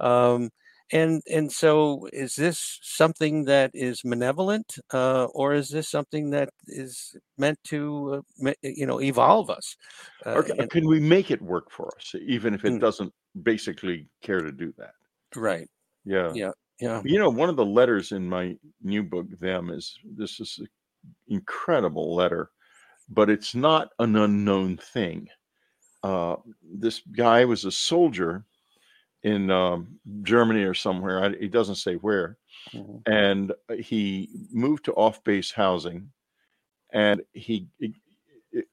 [0.00, 0.50] Um,
[0.92, 6.50] and and so, is this something that is malevolent, uh, or is this something that
[6.66, 9.76] is meant to, uh, you know, evolve us?
[10.26, 12.78] Uh, Or ca- and, can we make it work for us, even if it Mm.
[12.78, 14.94] doesn't basically care to do that?
[15.36, 15.68] right?
[16.04, 16.36] Yeah.
[16.36, 17.02] Yeah, yeah.
[17.04, 20.68] You know, one of the letters in my new book, Them, is this is an
[21.28, 22.50] incredible letter,
[23.08, 25.28] but it's not an unknown thing.
[26.02, 28.44] Uh, this guy was a soldier
[29.22, 31.24] in um, Germany or somewhere.
[31.24, 32.36] I, he doesn't say where.
[32.72, 33.02] Mhm.
[33.06, 36.12] And he moved to off base housing.
[36.92, 37.68] And he,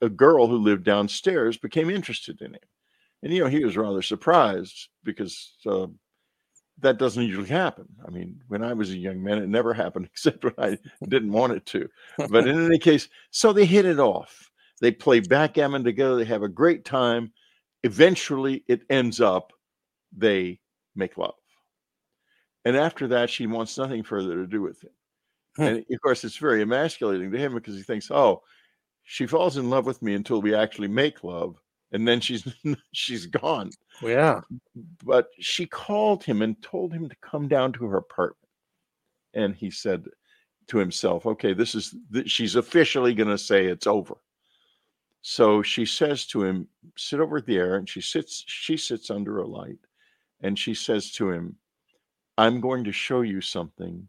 [0.01, 2.61] a girl who lived downstairs became interested in him.
[3.23, 5.87] And, you know, he was rather surprised because uh,
[6.81, 7.87] that doesn't usually happen.
[8.05, 11.31] I mean, when I was a young man, it never happened except when I didn't
[11.31, 11.87] want it to.
[12.29, 14.49] But in any case, so they hit it off.
[14.81, 16.15] They play backgammon together.
[16.15, 17.31] They have a great time.
[17.83, 19.53] Eventually, it ends up
[20.15, 20.59] they
[20.95, 21.35] make love.
[22.65, 24.91] And after that, she wants nothing further to do with him.
[25.55, 25.63] Hmm.
[25.63, 28.43] And of course, it's very emasculating to him because he thinks, oh,
[29.03, 31.55] she falls in love with me until we actually make love.
[31.91, 32.47] And then she's
[32.93, 34.41] she's gone yeah.
[35.03, 38.37] but she called him and told him to come down to her apartment
[39.33, 40.05] and he said
[40.67, 44.15] to himself okay this is th- she's officially going to say it's over
[45.21, 49.47] so she says to him sit over there and she sits she sits under a
[49.47, 49.79] light
[50.41, 51.57] and she says to him
[52.37, 54.07] I'm going to show you something,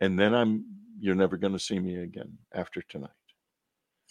[0.00, 0.64] and then I'm
[1.00, 3.10] you're never going to see me again after tonight.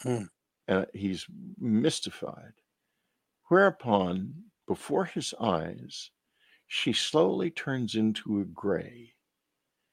[0.01, 0.23] Hmm.
[0.67, 1.25] And he's
[1.59, 2.53] mystified.
[3.47, 6.11] Whereupon, before his eyes,
[6.67, 9.15] she slowly turns into a gray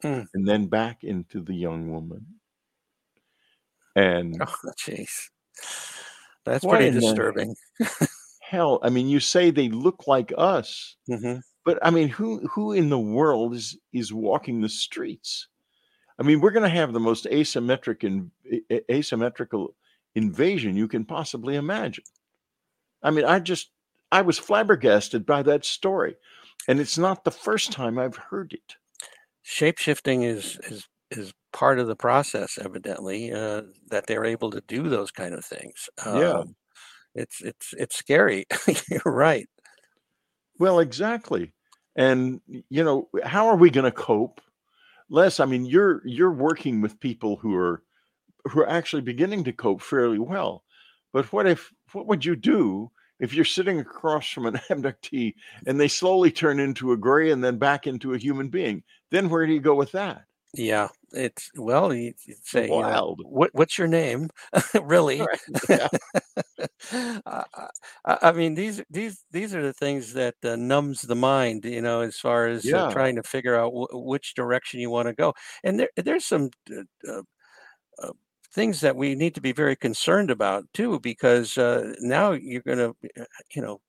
[0.02, 0.22] Hmm.
[0.34, 2.40] and then back into the young woman.
[3.96, 5.30] And Oh, jeez.
[6.44, 7.54] That's pretty disturbing.
[8.40, 12.72] hell, I mean, you say they look like us, hmm but I mean, who who
[12.72, 15.48] in the world is is walking the streets?
[16.18, 18.30] I mean, we're going to have the most asymmetric and
[18.90, 19.76] asymmetrical
[20.14, 22.04] invasion you can possibly imagine.
[23.02, 23.70] I mean, I just
[24.10, 26.16] I was flabbergasted by that story,
[26.68, 28.76] and it's not the first time I've heard it.
[29.42, 34.62] Shape shifting is is is part of the process, evidently, uh, that they're able to
[34.66, 35.88] do those kind of things.
[36.04, 36.38] Yeah.
[36.40, 36.56] Um,
[37.14, 38.46] it's it's it's scary.
[38.90, 39.48] You're right.
[40.58, 41.52] Well, exactly.
[41.96, 44.40] And you know, how are we going to cope?
[45.10, 47.82] Les, I mean, you're you're working with people who are
[48.44, 50.64] who are actually beginning to cope fairly well.
[51.12, 55.34] But what if what would you do if you're sitting across from an abductee
[55.66, 58.82] and they slowly turn into a gray and then back into a human being?
[59.10, 60.24] Then where do you go with that?
[60.54, 61.94] Yeah, it's well.
[61.94, 63.22] You, say, you know, Wild.
[63.24, 64.28] what what's your name?
[64.82, 65.22] really?
[65.68, 65.88] Yeah.
[66.92, 67.44] I,
[68.04, 72.00] I mean, these these these are the things that uh, numbs the mind, you know,
[72.00, 75.34] as far as uh, trying to figure out w- which direction you want to go.
[75.64, 77.22] And there there's some uh, uh,
[78.02, 78.12] uh,
[78.54, 82.78] things that we need to be very concerned about too, because uh, now you're going
[82.78, 82.94] to,
[83.54, 83.80] you know,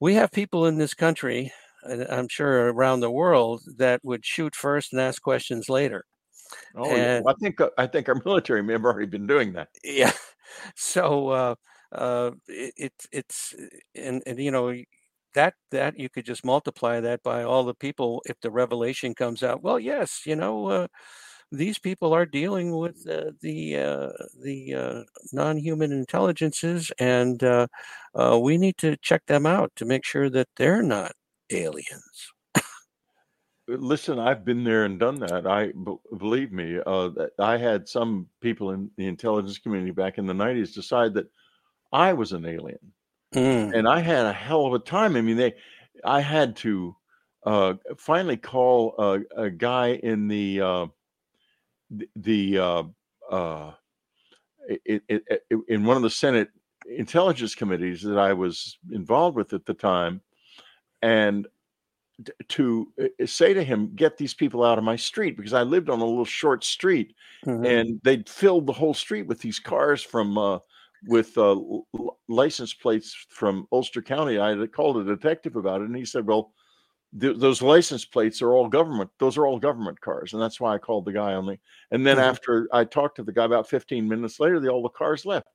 [0.00, 1.52] we have people in this country,
[1.82, 6.04] and I'm sure around the world, that would shoot first and ask questions later.
[6.74, 7.06] Oh, yeah.
[7.18, 9.68] And- Well, I think uh, I think our military may have already been doing that.
[9.84, 10.12] yeah
[10.76, 11.54] so uh
[11.92, 13.54] uh it, it's it's
[13.94, 14.74] and and you know
[15.34, 19.42] that that you could just multiply that by all the people if the revelation comes
[19.42, 20.86] out well yes you know uh,
[21.50, 27.66] these people are dealing with uh, the uh, the uh, non-human intelligences and uh,
[28.14, 31.12] uh, we need to check them out to make sure that they're not
[31.50, 32.32] aliens
[33.68, 35.46] Listen, I've been there and done that.
[35.46, 36.80] I b- believe me.
[36.84, 41.30] Uh, I had some people in the intelligence community back in the '90s decide that
[41.92, 42.94] I was an alien,
[43.34, 45.16] Mm, and I had a hell of a time.
[45.16, 45.54] I mean, they,
[46.04, 46.96] I had to
[47.44, 50.86] uh, finally call a, a guy in the uh,
[51.90, 52.82] the, the uh,
[53.30, 53.72] uh,
[54.68, 56.48] it, it, it, in one of the Senate
[56.86, 60.20] intelligence committees that I was involved with at the time,
[61.02, 61.46] and
[62.48, 65.88] to uh, say to him, "Get these people out of my street," because I lived
[65.90, 67.14] on a little short street,
[67.46, 67.66] mhm.
[67.66, 70.58] and they'd filled the whole street with these cars from uh,
[71.06, 71.58] with uh,
[72.28, 74.38] license plates from Ulster County.
[74.38, 76.52] I had called a detective about it, and he said, "Well."
[77.20, 80.74] Th- those license plates are all government those are all government cars and that's why
[80.74, 81.58] i called the guy on the
[81.90, 82.22] and then Mhm.
[82.30, 85.48] after i talked to the guy about 15 minutes later the, all the cars left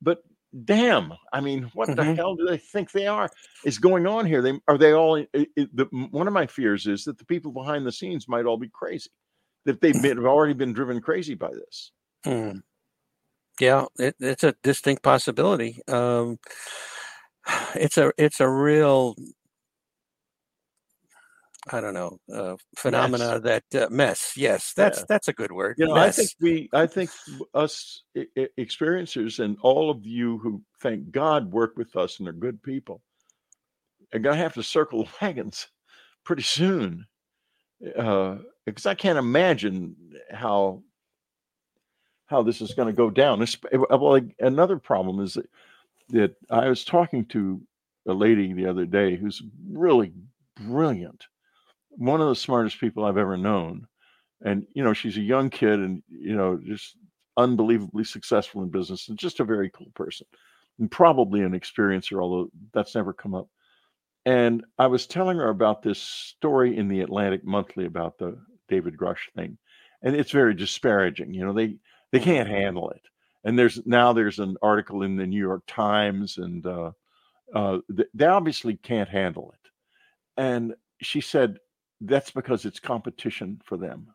[0.00, 0.22] but
[0.64, 2.16] damn i mean what the Mhm.
[2.16, 3.28] hell do they think they are
[3.64, 6.86] is going on here they are they all i i the, one of my fears
[6.86, 9.10] is that the people behind the scenes might all be crazy
[9.66, 11.92] that they've been, have already been driven crazy by this
[12.24, 12.62] Mm.
[13.60, 15.80] Yeah, it, it's a distinct possibility.
[15.86, 16.38] Um,
[17.74, 19.14] it's a it's a real
[21.72, 24.34] I don't know uh, phenomena that uh, mess.
[24.36, 25.04] Yes, that's Yeah.
[25.08, 25.76] that's a good word.
[25.78, 27.10] You know, I think we, I think
[27.54, 32.28] us e- e- experiencers and all of you who thank God work with us and
[32.28, 33.02] are good people
[34.12, 35.68] are going to have to circle wagons
[36.24, 37.06] pretty soon.
[37.96, 39.94] Uh, because I can't imagine
[40.30, 40.82] how
[42.26, 43.44] how this is going to go down.
[43.72, 45.50] Well, like, another problem is that,
[46.10, 47.60] that I was talking to
[48.08, 50.14] a lady the other day who's really
[50.56, 51.26] brilliant,
[51.96, 53.86] one of the smartest people I've ever known
[54.44, 56.96] and you know she's a young kid and you know just
[57.36, 60.26] unbelievably successful in business and just a very cool person
[60.78, 63.48] and probably an experiencer although that's never come up.
[64.26, 68.96] And i was telling her about this story in the atlantic monthly about the david
[68.96, 69.58] Grusch thing
[70.02, 71.76] and it's very disparaging you know they
[72.14, 73.02] they can't handle it.
[73.42, 76.92] And there's now there's an article in the new york times and uh,
[77.52, 77.78] uh,
[78.14, 79.70] they obviously can't handle it.
[80.40, 81.58] And she said
[82.00, 84.08] that's because it's competition for them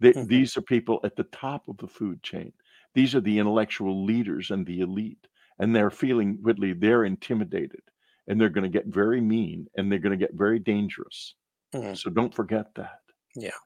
[0.00, 0.28] they, Mhm.
[0.28, 2.52] These are people at the top of the food chain.
[2.94, 5.26] These are the intellectual leaders and the elite.
[5.58, 7.82] And they're feeling, Whitley, they're intimidated
[8.28, 11.34] and they're going to get very mean and they're going to get very dangerous.
[11.72, 11.96] Mhm.
[11.96, 13.00] So don't forget that.
[13.36, 13.58] Yeah,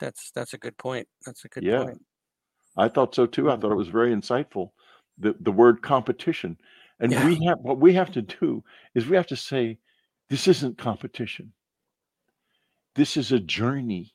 [0.00, 1.08] that's that's a good point.
[1.26, 1.76] That's a good Yeah.
[1.76, 2.02] point.
[2.76, 3.50] I thought so too.
[3.50, 4.72] I thought it was very insightful.
[5.18, 6.58] The, the word competition.
[7.00, 7.24] And Yeah.
[7.24, 8.64] we have, what we have to do
[8.94, 9.78] is we have to say,
[10.30, 11.52] this isn't competition.
[12.94, 14.14] This is a journey.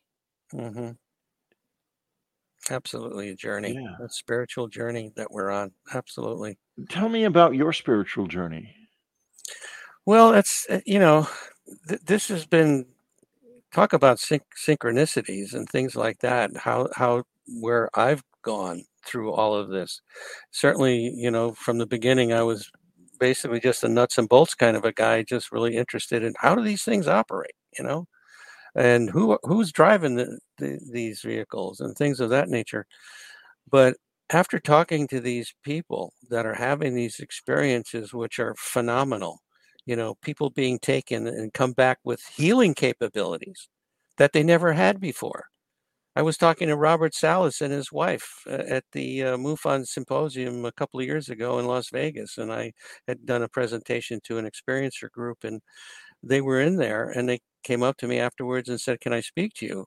[0.52, 0.92] hmm
[2.70, 3.96] Absolutely a journey, Yeah.
[4.06, 5.72] a spiritual journey that we're on.
[5.94, 6.58] Absolutely.
[6.90, 8.76] Tell me about your spiritual journey.
[10.06, 11.28] Well, that's uh, you know,
[11.88, 12.86] th- this has been
[13.74, 16.52] talk about syn- synchronicities and things like that.
[16.58, 17.24] How how
[17.62, 20.02] where I've gone through all of this.
[20.52, 22.70] Certainly, you know, from the beginning, I was
[23.20, 26.56] basically just a nuts and bolts kind of a guy, just really interested in how
[26.56, 28.06] do these things operate, you know,
[28.76, 32.86] and who who's driving the, the, these vehicles and things of that nature.
[33.70, 33.98] But
[34.30, 39.40] after talking to these people that are having these experiences, which are phenomenal,
[39.86, 43.68] you know, people being taken and come back with healing capabilities
[44.18, 45.46] that they never had before.
[46.16, 50.66] I was talking to Robert Salas and his wife uh, at the uh, MUFON symposium
[50.66, 52.74] a couple of years ago in Las Vegas, and I
[53.08, 55.62] had done a presentation to an experiencer group, and
[56.22, 59.22] they were in there, and they came up to me afterwards and said, "Can I
[59.22, 59.86] speak to you?"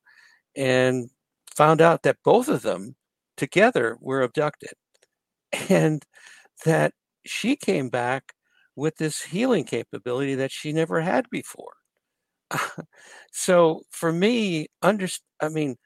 [0.56, 1.10] And
[1.56, 2.96] found out that both of them
[3.36, 4.74] together were abducted,
[5.70, 6.04] and
[6.66, 6.94] that
[7.26, 8.34] she came back
[8.76, 11.74] with this healing capability that she never had before.
[13.32, 15.08] so for me, under
[15.40, 15.76] I mean,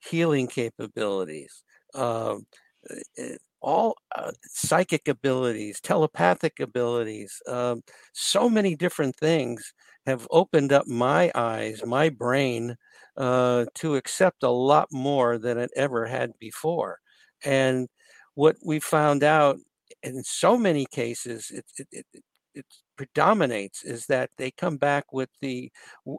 [0.00, 1.62] healing capabilities,
[1.94, 2.46] um,
[2.90, 7.82] uh, uh, all uh, psychic abilities, telepathic abilities, um,
[8.12, 9.72] so many different things
[10.06, 12.76] have opened up my eyes, my brain,
[13.16, 16.98] uh, to accept a lot more than it ever had before.
[17.44, 17.88] And
[18.34, 19.58] what we found out
[20.02, 22.22] in so many cases, it, it, it,
[22.54, 25.70] it predominates is that they come back with the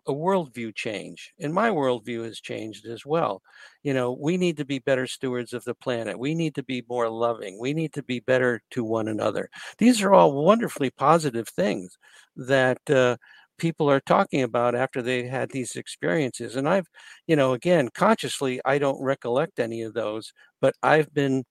[0.08, 1.34] a worldview change.
[1.40, 3.42] And my worldview has changed as well.
[3.84, 6.20] You know we need to be better stewards of the planet.
[6.20, 7.60] We need to be more loving.
[7.60, 9.50] We need to be better to one another.
[9.78, 11.98] These are all wonderfully positive things
[12.36, 13.18] that uh,
[13.58, 16.88] people are talking about after they had these experiences and i've
[17.28, 20.32] you know again consciously i don't recollect any of those
[20.62, 21.44] but i've been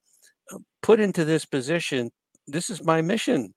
[0.52, 2.10] uh, put into this position
[2.46, 3.52] this is my mission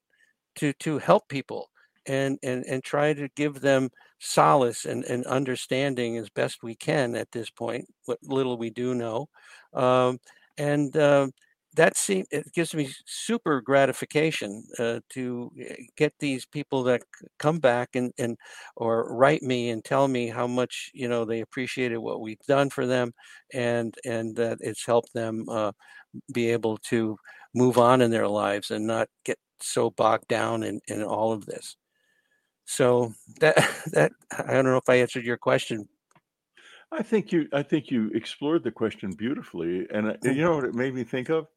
[0.55, 1.69] to to help people
[2.05, 3.89] and and and try to give them
[4.19, 8.93] solace and, and understanding as best we can at this point what little we do
[8.93, 9.27] know
[9.73, 10.17] um,
[10.57, 11.27] and uh,
[11.75, 17.01] that seems it gives me super gratification uh, to eh, get these people that
[17.37, 18.37] come back and, and
[18.75, 22.69] or write me and tell me how much you know they appreciated what we've done
[22.69, 23.13] for them
[23.53, 25.71] and and that it's helped them uh,
[26.33, 27.17] be able to
[27.53, 31.45] move on in their lives and not get so bogged down in, in all of
[31.45, 31.75] this.
[32.65, 33.55] So that
[33.93, 35.87] that I don't know if I answered your question.
[36.91, 39.87] I think you I think you explored the question beautifully.
[39.91, 41.47] And you know what it made me think of?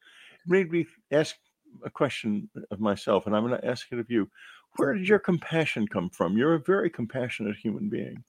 [0.47, 1.37] Made me ask
[1.85, 4.29] a question of myself, and I'm going to ask it of you.
[4.77, 6.37] Where did your compassion come from?
[6.37, 8.25] You're a very compassionate human being.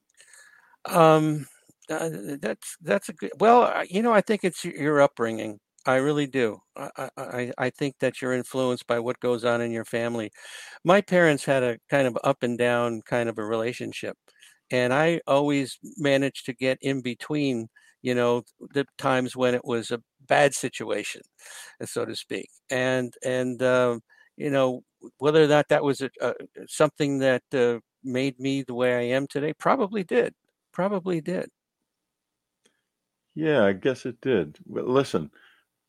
[0.85, 1.47] Um,
[1.89, 2.09] uh,
[2.41, 3.31] that's that's a good.
[3.39, 5.59] Well, you know, I think it's your upbringing.
[5.85, 6.59] I really do.
[6.77, 10.31] I, I, I think that you're influenced by what goes on in your family.
[10.85, 14.15] My parents had a kind of up and down kind of a relationship.
[14.71, 17.67] And I always managed to get in between,
[18.03, 18.43] you know,
[18.73, 21.21] the times when it was a bad situation,
[21.81, 22.49] uh, so to speak.
[22.69, 23.99] And, and, uh,
[24.37, 24.83] you know,
[25.17, 26.33] whether or not that was a, a,
[26.67, 30.33] something that uh, made me the way I am today, probably did.
[30.71, 31.49] Probably did.
[33.35, 34.57] Yeah, I guess it did.
[34.65, 35.31] Well, listen,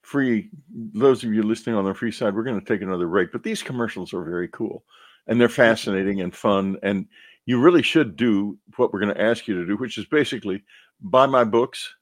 [0.04, 0.50] free
[0.92, 3.42] those of you listening on the free side we're going to take another break but
[3.42, 4.84] these commercials are very cool
[5.26, 7.06] and they're fascinating and fun and
[7.46, 10.62] you really should do what we're going to ask you to do which is basically
[11.00, 11.94] buy my books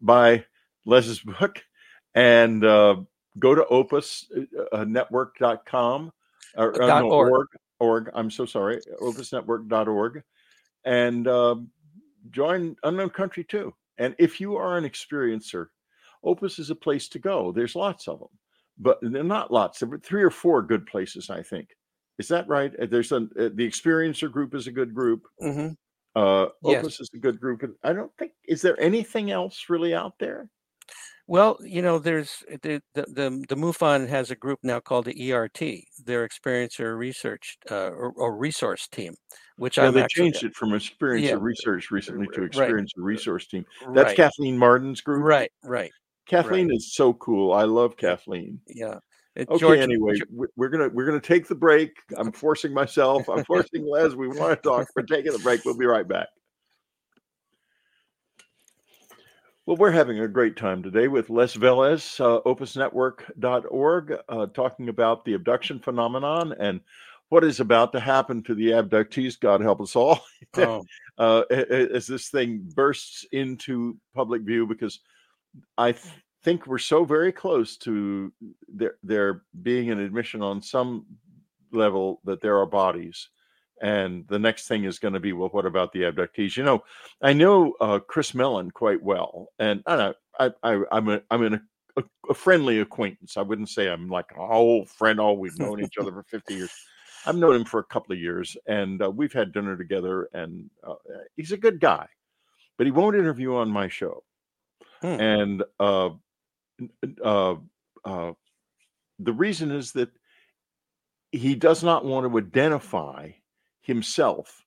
[0.00, 0.44] buy
[0.84, 1.62] les's book
[2.14, 2.96] and uh,
[3.38, 6.12] go to opusnetwork.com
[6.58, 7.30] uh, or, uh, no, org.
[7.30, 7.48] org
[7.78, 10.22] org i'm so sorry opusnetwork.org
[10.84, 11.54] and uh,
[12.30, 15.68] join unknown country too and if you are an experiencer
[16.22, 17.52] Opus is a place to go.
[17.52, 18.28] There's lots of them,
[18.78, 19.78] but they're not lots.
[19.78, 21.70] There are three or four good places, I think.
[22.18, 22.72] Is that right?
[22.78, 25.26] Uh, there's a uh, the experiencer group is a good group.
[25.42, 25.72] Mm-hmm.
[26.16, 27.00] Uh, Opus yes.
[27.00, 27.62] is a good group.
[27.84, 30.48] I don't think is there anything else really out there.
[31.30, 35.32] Well, you know, there's the the the, the MUFON has a group now called the
[35.32, 35.60] ERT,
[36.04, 39.14] their Experiencer Research uh, or, or, Resource Team,
[39.56, 41.36] which yeah, I'm they actually, changed it from Experiencer yeah.
[41.38, 43.04] Research recently to Experiencer right.
[43.04, 43.64] Resource Team.
[43.94, 44.16] That's right.
[44.16, 45.22] Kathleen Marden's group.
[45.22, 45.92] Right, right.
[46.26, 46.76] Kathleen right.
[46.76, 47.52] is so cool.
[47.52, 48.60] I love Kathleen.
[48.66, 48.98] Yeah.
[49.48, 49.58] Okay.
[49.58, 50.14] George, anyway,
[50.56, 51.96] we're gonna we're gonna take the break.
[52.16, 53.28] I'm forcing myself.
[53.28, 54.14] I'm forcing Les.
[54.14, 54.88] We want to talk.
[54.94, 55.64] We're taking the break.
[55.64, 56.28] We'll be right back.
[59.66, 65.24] Well, we're having a great time today with Les Velez, uh, opusnetwork.org, uh, talking about
[65.24, 66.80] the abduction phenomenon and
[67.28, 70.18] what is about to happen to the abductees, God help us all,
[70.56, 70.84] oh.
[71.18, 74.98] uh, as this thing bursts into public view, because
[75.78, 78.32] I th- think we're so very close to
[78.68, 81.06] there, there being an admission on some
[81.72, 83.28] level that there are bodies.
[83.82, 86.56] And the next thing is going to be, well, what about the abductees?
[86.56, 86.84] You know,
[87.22, 91.42] I know uh, Chris Mellon quite well, and I know I, I, I'm a, I'm
[91.44, 91.62] in a
[91.96, 93.36] a, a, friendly acquaintance.
[93.36, 95.20] I wouldn't say I'm like an old friend.
[95.20, 96.70] Oh, we've known each other for 50 years.
[97.26, 100.28] I've known him for a couple of years, and uh, we've had dinner together.
[100.32, 100.94] And uh,
[101.36, 102.06] he's a good guy,
[102.78, 104.24] but he won't interview on my show.
[105.02, 105.20] Hmm.
[105.20, 106.10] And uh,
[107.24, 107.54] uh,
[108.04, 108.32] uh,
[109.18, 110.10] the reason is that
[111.32, 113.30] he does not want to identify
[113.82, 114.64] himself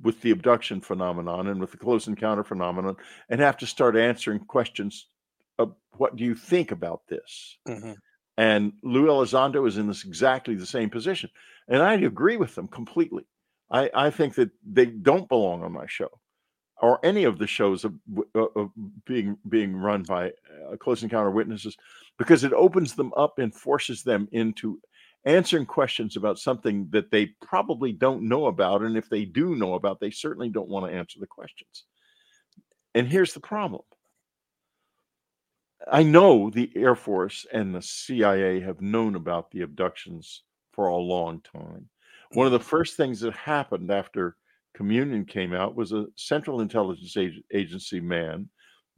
[0.00, 2.96] with the abduction phenomenon and with the close encounter phenomenon
[3.28, 5.06] and have to start answering questions
[5.58, 7.92] of what do you think about this mm-hmm.
[8.36, 11.30] and lou elizondo is in this exactly the same position
[11.68, 13.24] and I agree with them completely.
[13.70, 16.20] I, I think that they don't belong on my show
[16.82, 17.94] or any of the shows of,
[18.34, 18.66] of uh, uh,
[19.06, 21.76] being being run by uh, close encounter witnesses
[22.18, 24.80] because it opens them up and forces them into
[25.24, 29.74] answering questions about something that they probably don't know about and if they do know
[29.74, 31.84] about they certainly don't want to answer the questions.
[32.94, 33.82] And here's the problem.
[35.90, 40.96] I know the air force and the cia have known about the abductions for a
[40.96, 41.88] long time.
[42.32, 42.68] One of the mm-hmm.
[42.68, 44.36] first things that happened after
[44.74, 47.16] Communion came out was a Central Intelligence
[47.52, 48.48] Agency man,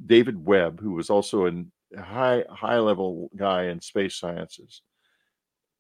[0.05, 4.83] David Webb, who was also a high high level guy in space sciences,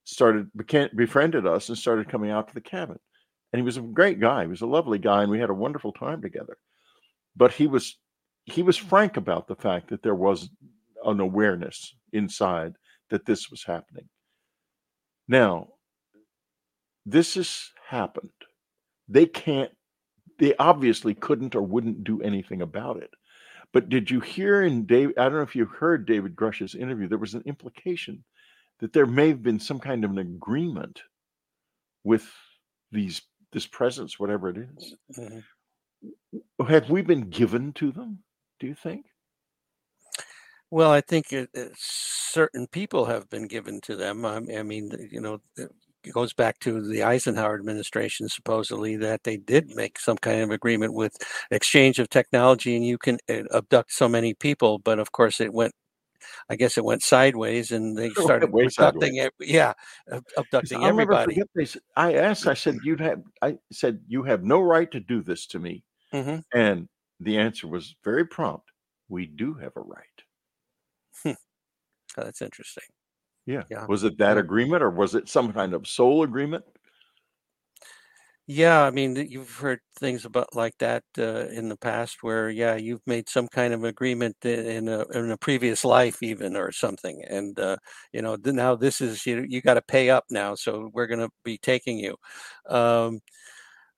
[0.04, 0.50] started
[0.94, 2.98] befriended us and started coming out to the cabin.
[3.52, 4.42] And he was a great guy.
[4.42, 6.58] He was a lovely guy, and we had a wonderful time together.
[7.34, 7.96] But he was
[8.44, 10.48] he was frank about the fact that there was
[11.04, 12.74] an awareness inside
[13.10, 14.08] that this was happening.
[15.28, 15.68] Now,
[17.04, 18.30] this has happened.
[19.08, 19.70] They can't,
[20.38, 23.10] they obviously couldn't or wouldn't do anything about it.
[23.72, 25.12] But did you hear in Dave?
[25.18, 28.24] I don't know if you heard David Grusch's interview, there was an implication
[28.80, 31.02] that there may have been some kind of an agreement
[32.04, 32.26] with
[32.92, 33.22] these
[33.52, 34.94] this presence, whatever it is.
[35.18, 36.64] Mm-hmm.
[36.66, 38.18] Have we been given to them,
[38.60, 39.06] do you think?
[40.70, 44.24] Well, I think it, it, certain people have been given to them.
[44.24, 45.40] I, I mean, you know,
[46.12, 50.94] goes back to the Eisenhower administration, supposedly, that they did make some kind of agreement
[50.94, 51.16] with
[51.50, 54.78] exchange of technology and you can uh, abduct so many people.
[54.78, 55.72] But of course, it went
[56.48, 59.32] I guess it went sideways, and they started abducting it.
[59.40, 59.74] Yeah,
[60.36, 61.36] abducting I'll everybody.
[61.36, 62.46] Never forget I asked.
[62.46, 65.84] I said, "You have." I said, "You have no right to do this to me."
[66.12, 66.38] Mm-hmm.
[66.58, 66.88] And
[67.20, 68.70] the answer was very prompt.
[69.08, 70.04] We do have a right.
[71.22, 71.32] Hmm.
[72.16, 72.84] Oh, that's interesting.
[73.46, 73.64] Yeah.
[73.70, 73.86] Yeah.
[73.86, 76.64] Was it that agreement or was it some kind of soul agreement?
[78.48, 82.76] Yeah, I mean, you've heard things about like that uh, in the past, where yeah,
[82.76, 87.24] you've made some kind of agreement in a in a previous life, even or something,
[87.28, 87.76] and uh,
[88.12, 91.18] you know now this is you you got to pay up now, so we're going
[91.20, 92.16] to be taking you.
[92.68, 93.20] Um,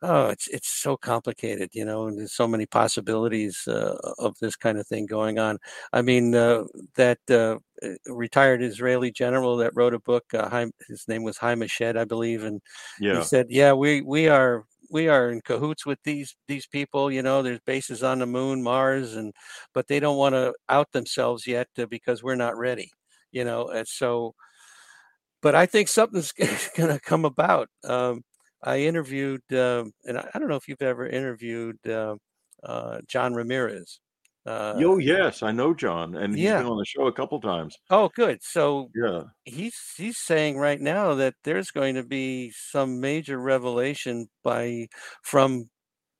[0.03, 4.55] Oh, it's it's so complicated, you know, and there's so many possibilities uh, of this
[4.57, 5.59] kind of thing going on.
[5.93, 6.65] I mean, uh,
[6.97, 7.59] that uh, uh
[8.07, 12.45] retired Israeli general that wrote a book, uh, his name was Haim Eshed, I believe,
[12.45, 12.61] and
[13.01, 13.19] yeah.
[13.19, 17.11] he said, "Yeah, we we are we are in cahoots with these these people.
[17.11, 19.33] You know, there's bases on the moon, Mars, and
[19.75, 22.91] but they don't want to out themselves yet uh, because we're not ready.
[23.33, 24.35] You know, and so."
[25.41, 26.33] But I think something's
[26.77, 27.69] going to come about.
[27.85, 28.23] Um,
[28.63, 32.17] I interviewed, uh, and I, I, don't know if you've ever interviewed uh,
[32.65, 34.01] uh, John Ramirez.
[34.47, 36.59] Uh, oh yes, I know John, and he's yeah.
[36.59, 37.77] been on the show a couple times.
[37.91, 38.43] Oh, good.
[38.43, 44.29] So yeah, he's he's saying right now that there's going to be some major revelation
[44.43, 44.89] by
[45.23, 45.69] from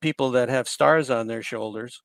[0.01, 2.03] people that have stars on their shoulders,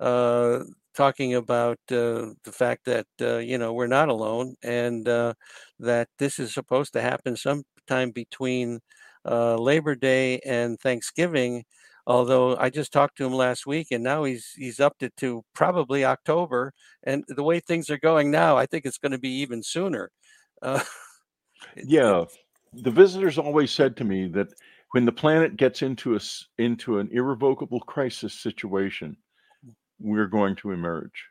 [0.00, 0.60] uh,
[0.94, 5.34] talking about uh, the fact that uh, you know we're not alone, and uh,
[5.78, 8.80] that this is supposed to happen sometime between
[9.24, 11.64] uh, Labor Day and Thanksgiving.
[12.08, 15.44] Although I just talked to him last week, and now he's he's upped it to
[15.54, 16.72] probably October.
[17.02, 20.10] And the way things are going now, I think it's going to be even sooner.
[20.62, 20.82] Uh,
[21.76, 22.24] yeah,
[22.72, 24.48] the visitors always said to me that
[24.92, 26.20] when the planet gets into a
[26.56, 29.14] into an irrevocable crisis situation,
[30.00, 31.26] we're going to emerge.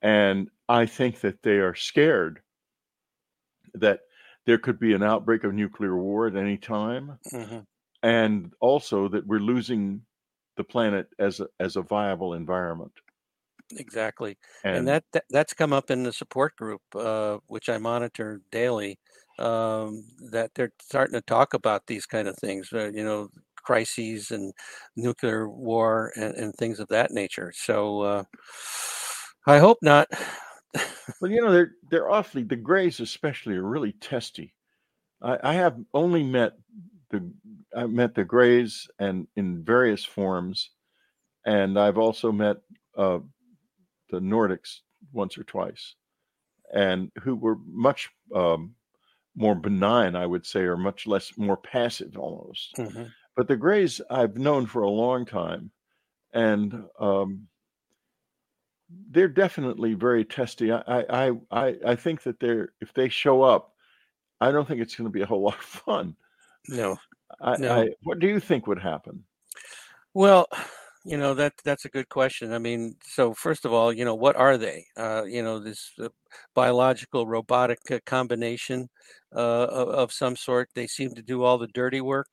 [0.00, 2.40] And I think that they are scared
[3.74, 4.00] that
[4.46, 7.58] there could be an outbreak of nuclear war at any time, mm-hmm.
[8.02, 10.02] And also that we're losing
[10.56, 12.92] the planet as a, as a viable environment.
[13.72, 17.78] Exactly, and, and that, that, that's come up in the support group, uh, which I
[17.78, 18.98] monitor daily,
[19.38, 22.68] um, that they're starting to talk about these kind of things.
[22.72, 23.28] Uh, you know,
[23.62, 24.52] crises and
[24.96, 27.52] nuclear war and, and things of that nature.
[27.54, 28.24] So uh,
[29.46, 30.08] I hope not.
[31.20, 34.54] well, you know, they're they're awfully the Greys especially are really testy.
[35.22, 36.52] I, I have only met
[37.12, 37.32] the
[37.76, 40.70] I met the Greys and in various forms,
[41.46, 42.56] and I've also met
[42.96, 43.20] uh,
[44.10, 44.80] the Nordics
[45.12, 45.94] once or twice,
[46.74, 48.74] and who were much um,
[49.36, 52.74] more benign, I would say, or much less more passive almost.
[52.76, 53.04] Mm-hmm.
[53.36, 55.70] But the Greys I've known for a long time,
[56.34, 57.46] and um,
[59.10, 60.72] they're definitely very testy.
[60.72, 63.72] I, I I I think that they're if they show up,
[64.40, 66.16] I don't think it's going to be a whole lot of fun.
[66.68, 66.96] No,
[67.40, 67.82] I, no.
[67.82, 69.24] I, what do you think would happen?
[70.14, 70.46] Well,
[71.04, 72.52] you know that that's a good question.
[72.52, 74.86] I mean, so first of all, you know, what are they?
[74.96, 76.08] Uh, you know, this uh,
[76.54, 78.88] biological robotic uh, combination
[79.34, 80.68] uh, of, of, some sort.
[80.74, 82.28] They seem to do all the dirty work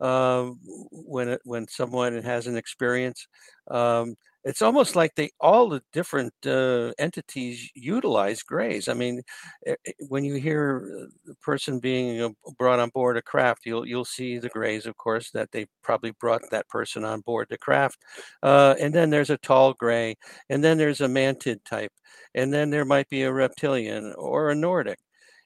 [0.00, 0.50] uh,
[0.90, 3.26] when it, when someone has an experience.
[3.70, 4.14] Um,
[4.44, 8.88] it's almost like they all the different uh, entities utilize grays.
[8.88, 9.22] I mean,
[9.66, 14.04] eh, eh, when you hear a person being brought on board a craft, you'll you'll
[14.04, 17.98] see the grays, of course, that they probably brought that person on board the craft.
[18.42, 20.16] Uh, and then there's a tall gray,
[20.50, 21.92] and then there's a mantid type,
[22.34, 24.98] and then there might be a reptilian or a Nordic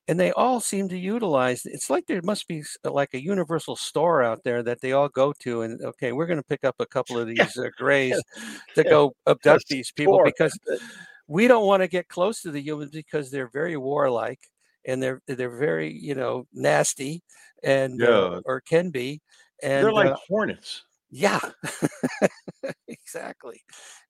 [0.08, 4.22] and they all seem to utilize it's like there must be like a universal store
[4.22, 6.86] out there that they all go to and okay we're going to pick up a
[6.86, 8.20] couple of these uh, grays
[8.74, 10.56] to go abduct these people because
[11.28, 14.40] we don't want to get close to the humans because they're very warlike
[14.86, 17.22] and they're they're very you know nasty
[17.64, 18.36] and uh, yeah.
[18.36, 19.20] uh, or can be
[19.62, 21.40] and they're like uh, hornets yeah,
[22.88, 23.62] exactly.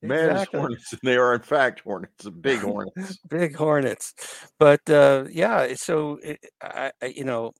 [0.02, 0.60] Man exactly.
[0.60, 4.14] hornets, and they are in fact hornets, big hornets, big hornets.
[4.58, 7.52] But uh, yeah, so it, I, I, you know,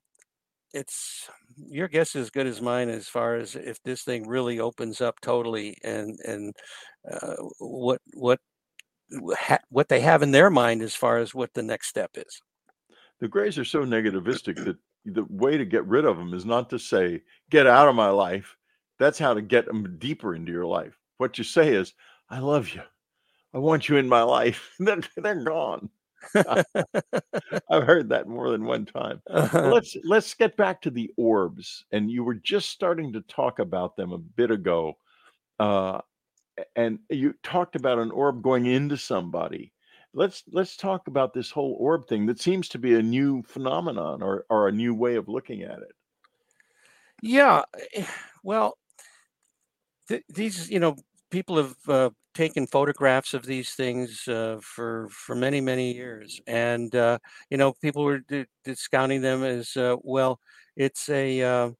[0.72, 4.58] it's your guess is as good as mine as far as if this thing really
[4.60, 6.54] opens up totally, and and
[7.10, 8.40] uh, what what
[9.38, 12.40] ha- what they have in their mind as far as what the next step is.
[13.20, 16.70] The Greys are so negativistic that the way to get rid of them is not
[16.70, 18.56] to say "get out of my life."
[18.98, 20.98] That's how to get them deeper into your life.
[21.18, 21.92] What you say is,
[22.30, 22.82] I love you.
[23.54, 24.70] I want you in my life.
[24.78, 25.90] then they're gone.
[26.34, 29.22] I've heard that more than one time.
[29.30, 29.70] Uh-huh.
[29.72, 31.84] Let's let's get back to the orbs.
[31.92, 34.94] And you were just starting to talk about them a bit ago.
[35.60, 36.00] Uh,
[36.74, 39.72] and you talked about an orb going into somebody.
[40.14, 44.22] Let's let's talk about this whole orb thing that seems to be a new phenomenon
[44.22, 45.92] or or a new way of looking at it.
[47.22, 47.62] Yeah.
[47.94, 48.06] Eh,
[48.42, 48.78] well,
[50.08, 50.96] th- these, you know,
[51.30, 56.94] people have uh, taken photographs of these things uh, for for many many years, and
[56.94, 57.18] uh,
[57.50, 60.40] you know, people were d- discounting them as uh, well.
[60.76, 61.70] It's a uh,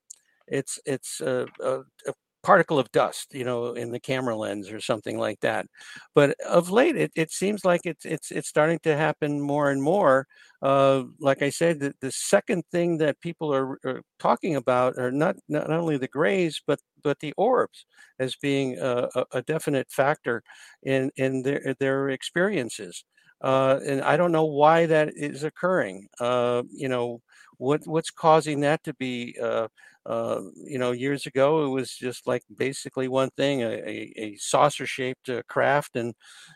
[0.49, 2.15] it's it's a, a, a
[2.47, 5.67] particle of dust, you know, in the camera lens or something like that.
[6.15, 9.83] But of late, it, it seems like it's it's it's starting to happen more and
[9.83, 10.29] more.
[10.63, 15.11] Uh, like I said, the, the second thing that people are, are, talking about are
[15.11, 17.85] not not only the grays, but but the orbs
[18.21, 20.45] as being a, a definite factor
[20.85, 23.05] in in their their experiences.
[23.43, 26.07] Uh, and I don't know why that is occurring.
[26.21, 27.21] Uh, you know,
[27.59, 29.37] what what's causing that to be?
[29.43, 29.67] Uh,
[30.07, 34.37] uh, you know, years ago it was just like basically one thing, a, a, a
[34.37, 36.15] saucer-shaped uh, craft, and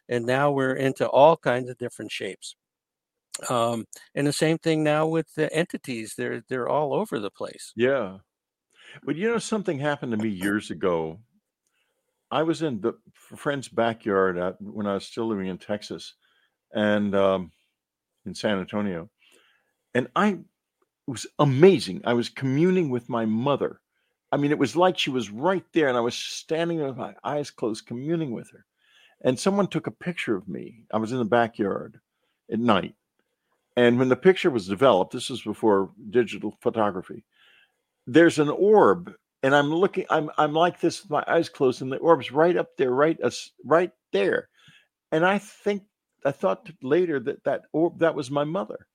[0.09, 2.55] and now we're into all kinds of different shapes.
[3.48, 7.72] Um, and the same thing now with the entities; they're they're all over the place.
[7.76, 8.18] Yeah,
[9.03, 11.18] but you know, something happened to me years ago.
[12.30, 16.14] I was in the friend's backyard at, when I was still living in Texas,
[16.72, 17.51] and um,
[18.24, 19.11] in San Antonio,
[19.94, 20.38] and I
[21.11, 22.02] was amazing.
[22.04, 23.80] I was communing with my mother.
[24.32, 27.14] I mean, it was like she was right there, and I was standing with my
[27.24, 28.64] eyes closed, communing with her.
[29.22, 30.84] And someone took a picture of me.
[30.92, 32.00] I was in the backyard
[32.50, 32.94] at night.
[33.76, 37.24] And when the picture was developed, this was before digital photography,
[38.06, 41.92] there's an orb, and I'm looking, I'm I'm like this with my eyes closed, and
[41.92, 44.48] the orb's right up there, right us right there.
[45.12, 45.82] And I think
[46.24, 48.86] I thought later that that orb that was my mother.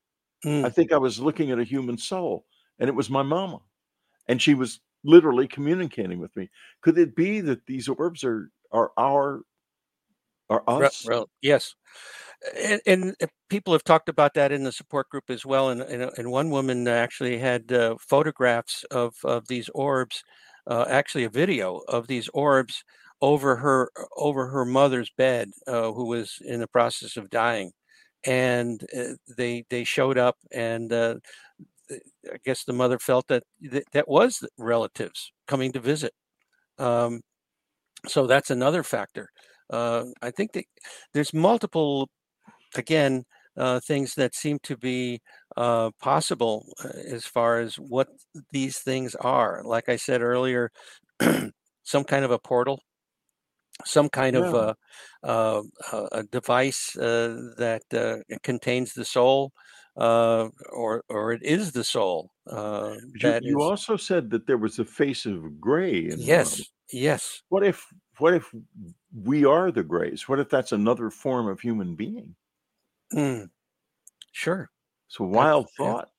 [0.46, 0.64] Mm.
[0.64, 2.46] I think I was looking at a human soul,
[2.78, 3.60] and it was my mama,
[4.28, 6.50] and she was literally communicating with me.
[6.82, 9.41] Could it be that these orbs are are our
[10.50, 11.06] are us?
[11.08, 11.74] Well, yes,
[12.62, 13.16] and, and,
[13.50, 15.70] people have talked about that in the support group as well.
[15.70, 20.24] And and, and one woman actually had uh, photographs of of these orbs,
[20.68, 22.84] uh, actually a video of these orbs
[23.20, 27.72] over her over her mother's bed, uh, who was in the process of dying
[28.26, 31.15] and uh, they they showed up and uh,
[31.91, 36.13] I guess the mother felt that th- that was relatives coming to visit.
[36.80, 37.21] Um,
[38.07, 39.30] so that's another factor.
[39.71, 40.65] Uh, I think that
[41.13, 42.09] there's multiple,
[42.76, 43.23] again,
[43.57, 45.21] uh, things that seem to be
[45.57, 46.65] uh, possible
[47.07, 48.09] as far as what
[48.51, 49.61] these things are.
[49.65, 50.71] Like I said earlier,
[51.84, 52.82] some kind of a portal,
[53.84, 54.41] some kind yeah.
[54.43, 54.55] of
[55.23, 59.51] uh, uh, a device that contains the soul.
[59.95, 62.32] or, or it is the soul.
[62.47, 63.63] you, you is...
[63.63, 66.11] also said that there was a face of gray.
[66.15, 66.61] yes,
[66.91, 67.41] yes.
[67.49, 67.86] What if
[68.17, 68.49] what if
[69.13, 70.28] we are the grays?
[70.30, 72.36] What if that's another form of human being?
[73.13, 73.49] Mm.
[74.32, 74.69] Sure.
[75.07, 76.09] It's a wild thought.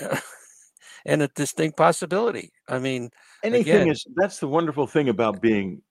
[0.00, 0.20] Yeah.
[1.06, 2.52] and a distinct possibility.
[2.68, 3.10] I mean,
[3.42, 5.82] anything again, is that's the wonderful thing about being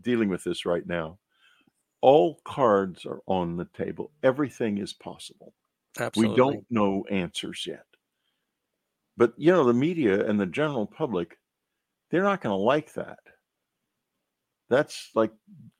[0.00, 1.18] dealing with this right now.
[2.00, 4.12] All cards are on the table.
[4.22, 5.54] Everything is possible.
[5.98, 6.32] Absolutely.
[6.32, 7.86] We don't know answers yet.
[9.16, 11.38] But you know, the media and the general public,
[12.10, 13.18] they're not going to like that.
[14.68, 15.32] That's like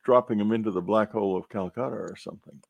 [0.05, 2.61] dropping them into the black hole of Calcutta or something.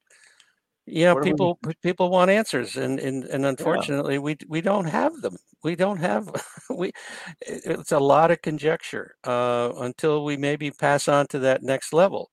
[0.87, 1.75] Yeah, people we...
[1.83, 4.21] people want answers, and and and unfortunately, yeah.
[4.21, 5.37] we we don't have them.
[5.63, 6.29] We don't have
[6.71, 6.93] we.
[7.41, 12.31] It's a lot of conjecture uh, until we maybe pass on to that next level,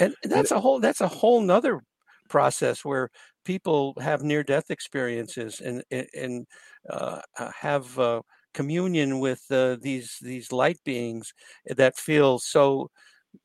[0.00, 1.80] and that's a whole that's a whole nother
[2.28, 3.08] process where
[3.44, 6.46] people have near death experiences and and
[6.90, 7.20] uh,
[7.60, 8.20] have uh,
[8.52, 11.32] communion with uh, these these light beings
[11.66, 12.90] that feel so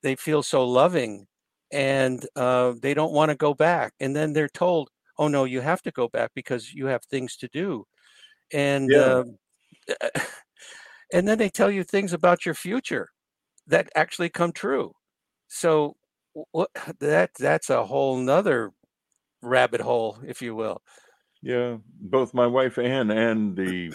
[0.02, 1.28] they feel so loving
[1.72, 3.94] and uh, they don't want to go back.
[4.00, 7.36] And then they're told, "Oh no, you have to go back because you have things
[7.38, 7.86] to do."
[8.54, 9.24] And yeah.
[10.02, 10.10] uh,
[11.14, 13.10] and then they tell you things about your future
[13.68, 14.94] that actually come true.
[15.48, 15.96] So
[16.52, 18.72] what that that's a whole nother
[19.42, 20.82] rabbit hole, if you will.
[21.42, 23.94] Yeah, both my wife Anne and the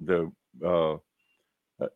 [0.00, 0.30] the
[0.64, 0.96] uh,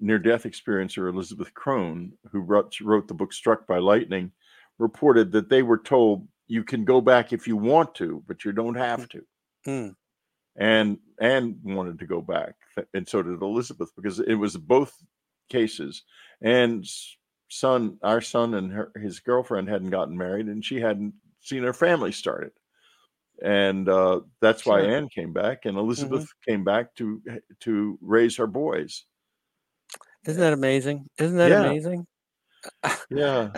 [0.00, 4.32] near death experiencer Elizabeth Krohn, who wrote, wrote the book Struck by Lightning,
[4.78, 8.52] reported that they were told you can go back if you want to, but you
[8.52, 9.22] don't have to.
[9.66, 9.94] Mm.
[10.56, 12.54] And and wanted to go back,
[12.92, 14.92] and so did Elizabeth because it was both
[15.48, 16.02] cases.
[16.42, 16.84] And
[17.48, 21.72] son, our son and her, his girlfriend hadn't gotten married, and she hadn't seen her
[21.72, 22.50] family started,
[23.40, 24.74] and uh, that's sure.
[24.74, 26.50] why Anne came back, and Elizabeth mm-hmm.
[26.50, 27.22] came back to
[27.60, 29.04] to raise her boys.
[30.26, 31.06] Isn't that amazing?
[31.18, 31.62] Isn't that yeah.
[31.62, 32.04] amazing?
[33.10, 33.50] Yeah.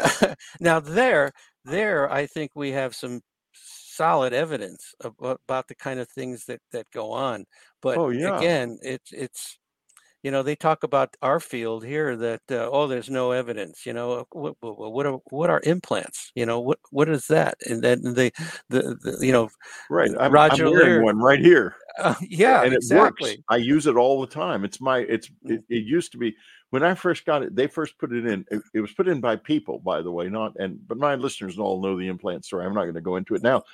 [0.61, 1.33] now there,
[1.65, 3.21] there, I think we have some
[3.53, 7.45] solid evidence about the kind of things that that go on.
[7.83, 8.39] But oh, yeah.
[8.39, 9.59] again, it's it's
[10.23, 13.93] you know they talk about our field here that uh, oh there's no evidence you
[13.93, 18.03] know what, what are what are implants you know what what is that and then
[18.03, 18.31] the
[18.69, 19.49] the, the you know
[19.89, 23.31] right I'm, Roger I'm wearing Leir, one right here uh, yeah and exactly.
[23.31, 25.65] it works I use it all the time it's my it's it, mm.
[25.69, 26.37] it used to be
[26.71, 28.47] when I first got it, they first put it in.
[28.51, 31.59] It, it, was put in by people, by the way, not and but my listeners
[31.59, 32.65] all know the implant story.
[32.65, 33.65] I'm not going to go into it now.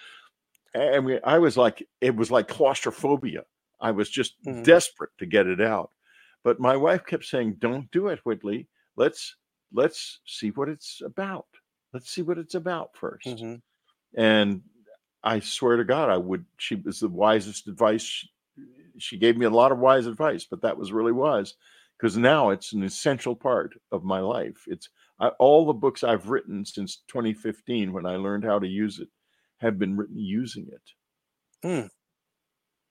[0.75, 3.45] And we, I was like, it was like claustrophobia.
[3.81, 4.63] I was just mm-hmm.
[4.63, 5.91] desperate to get it out.
[6.43, 8.69] But my wife kept saying, "Don't do it, Whitley.
[8.97, 9.37] Let's
[9.73, 11.47] let's see what it's about.
[11.93, 13.55] Let's see what it's about 1st mm-hmm.
[14.21, 14.63] And
[15.23, 16.45] I swear to God, I would.
[16.57, 18.27] She was the wisest advice.
[18.99, 21.55] She gave me a lot of wise advice, but that was really wise
[21.99, 24.65] because now it's an essential part of my life.
[24.67, 24.89] It's
[25.21, 29.09] I, all the books I've written since 2015 when I learned how to use it
[29.59, 31.67] have been written using it.
[31.67, 31.87] Hmm.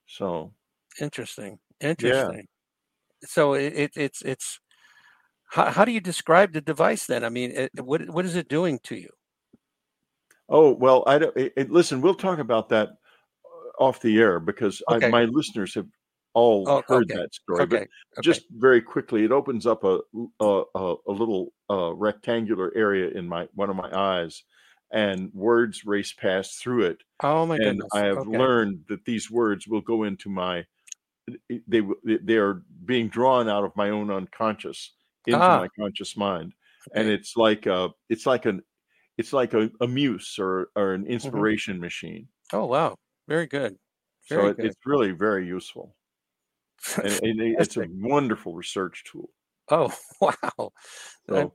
[0.08, 0.54] So
[1.00, 2.48] interesting, interesting.
[3.22, 3.28] Yeah.
[3.28, 4.60] So it, it, it's it's
[5.52, 7.24] how, how do you describe the device then?
[7.24, 9.10] I mean, it, what what is it doing to you?
[10.50, 11.36] Oh well, I don't.
[11.36, 15.08] It, listen, we'll talk about that uh, off the air because okay.
[15.08, 15.88] I, my listeners have
[16.36, 17.22] all oh, heard okay.
[17.22, 17.62] that story.
[17.62, 17.70] Okay.
[17.70, 17.88] But okay.
[18.22, 20.00] just very quickly, it opens up a
[20.40, 24.44] a, a little uh, rectangular area in my one of my eyes,
[24.92, 26.98] and words race past through it.
[27.24, 27.90] Oh my and goodness!
[27.94, 30.66] I have learned that these words will go into my
[31.50, 34.94] they they are being drawn out of my own unconscious
[35.26, 35.60] into ah.
[35.60, 36.54] my conscious mind,
[36.94, 38.62] and it's like a it's like an
[39.18, 41.12] it's like a, a muse or or an mm-hmm.
[41.12, 41.82] inspiration mm-hmm.
[41.84, 42.28] machine.
[42.52, 42.96] Oh wow!
[43.30, 43.78] Very good.
[44.28, 44.66] Very so it, good.
[44.66, 45.96] it's really very useful
[47.04, 49.30] and, and it's a wonderful research tool.
[49.70, 50.72] Oh wow!
[51.28, 51.54] So,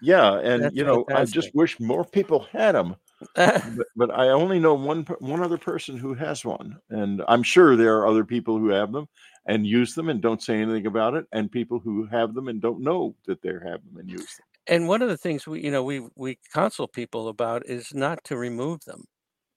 [0.00, 1.36] yeah, and you know, fantastic.
[1.36, 2.96] I just wish more people had them.
[3.34, 7.76] but, but, I only know one one other person who has one, and I'm sure
[7.76, 9.08] there are other people who have them
[9.44, 12.62] and use them and don't say anything about it, and people who have them and
[12.62, 14.46] don't know that they have them and use them.
[14.66, 18.24] And one of the things we, you know, we we counsel people about is not
[18.24, 19.04] to remove them.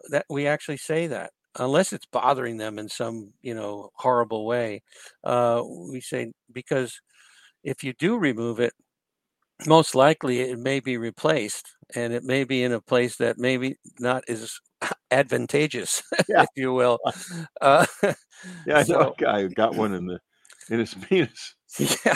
[0.10, 4.82] That we actually say that unless it's bothering them in some you know horrible way.
[5.24, 7.00] Uh, we say because
[7.64, 8.74] if you do remove it,
[9.68, 13.78] most likely it may be replaced, and it may be in a place that maybe
[14.00, 14.60] not as
[15.12, 16.44] advantageous, Yeah.
[16.44, 17.00] if you will.
[17.62, 17.86] Uh,
[18.66, 20.20] Yeah, I know a guy who got one in the
[20.70, 21.56] in his penis.
[21.80, 22.16] yeah,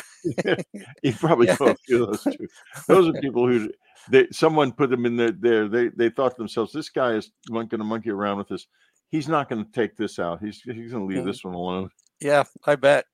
[1.03, 2.47] you probably yeah, know a few of those too.
[2.87, 3.69] Those are people who
[4.09, 5.31] they someone put them in there.
[5.31, 8.67] there they they thought to themselves, this guy is going to monkey around with this.
[9.09, 10.43] He's not going to take this out.
[10.43, 11.89] He's he's going to leave mhm, this one alone.
[12.19, 13.05] yeah, I bet.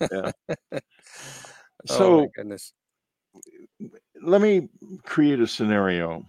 [0.00, 0.30] Yeah.
[1.90, 2.72] oh my goodness.
[4.22, 4.68] let me
[5.04, 6.24] create a scenario.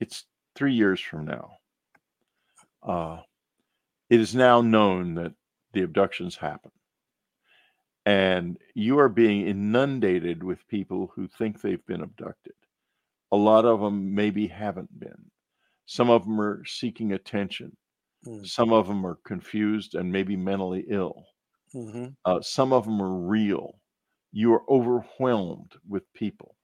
[0.00, 0.24] It's
[0.56, 1.52] three years from now.
[2.82, 3.20] Uh,
[4.10, 5.32] it is now known that
[5.72, 6.72] the abductions happen,
[8.04, 12.54] and you are being inundated with people who think they've been abducted.
[13.32, 15.30] A lot of them maybe haven't been.
[15.86, 17.76] Some of them are seeking attention.
[18.26, 21.26] Mm, Some of them are confused and maybe mentally ill.
[21.74, 23.80] mhm, Uh, some of them are real.
[24.32, 26.56] You are overwhelmed with people.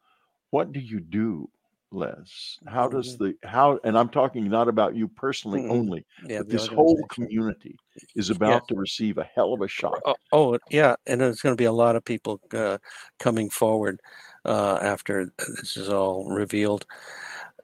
[0.51, 1.51] What do you do,
[1.93, 2.59] Les?
[2.69, 3.81] How does mhm, the how?
[3.85, 5.69] And I'm talking not about you personally mhm.
[5.69, 7.81] only, Yeah, but this whole community
[8.17, 10.05] is about to receive a hell of a shock.
[10.07, 12.79] Oh, oh, yeah, and there's going to be a lot of people uh,
[13.19, 14.01] coming forward
[14.47, 16.87] uh, after this is all revealed.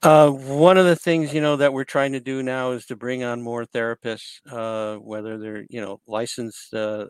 [0.02, 2.96] Uh, one of the things you know that we're trying to do now is to
[2.96, 7.06] bring on more therapists, uh, whether they're you know licensed uh,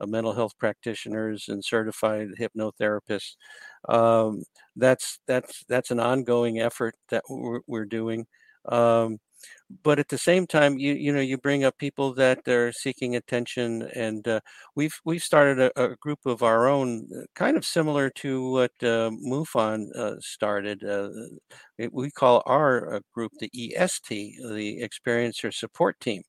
[0.00, 3.36] uh, mental health practitioners and certified hypnotherapists.
[3.88, 4.42] Um,
[4.76, 8.26] that's that's that's an ongoing effort that we're, we're doing.
[8.66, 9.18] Um,
[9.82, 13.16] but at the same time, you you know you bring up people that are seeking
[13.16, 14.40] attention, and uh,
[14.74, 18.72] we've we've started a, a group of our own, uh, kind of similar to what
[18.82, 20.84] uh, MUFON uh, started.
[20.84, 21.10] Uh,
[21.78, 26.22] it- we call our uh, group the EST, the Experiencer Support Team,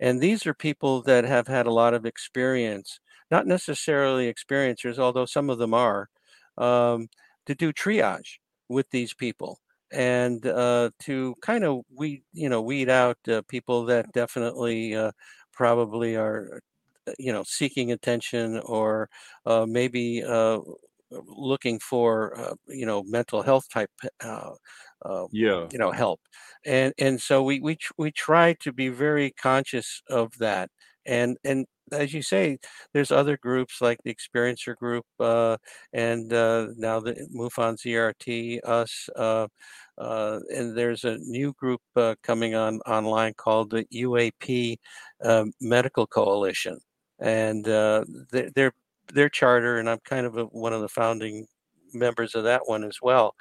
[0.00, 5.26] and these are people that have had a lot of experience, not necessarily experiencers, although
[5.26, 6.08] some of them are,
[6.56, 7.08] um,
[7.46, 8.38] to do triage
[8.68, 9.58] with these people
[9.92, 15.12] and uh, to kind of weed, you know, weed out uh, people that definitely uh,
[15.52, 16.60] probably are,
[17.08, 19.08] uh, you know, seeking attention or
[19.46, 20.60] uh, maybe uh,
[21.10, 23.90] looking for, uh, you know, mental health type,
[24.22, 24.54] uh,
[25.04, 26.20] uh, Yeah, you know, help.
[26.64, 30.70] And and so we we tr- we try to be very conscious of that.
[31.06, 32.58] And and as you say,
[32.92, 35.56] there's other groups like the Experiencer Group uh,
[35.92, 39.08] and uh, now the MUFON ERT, us.
[39.16, 39.46] Uh,
[39.98, 44.76] uh, and there's a new group uh, coming on online called the UAP
[45.24, 46.78] um, Medical Coalition,
[47.18, 48.72] and uh, their
[49.12, 51.46] their charter, and I'm kind of a, one of the founding
[51.92, 53.34] members of that one as well.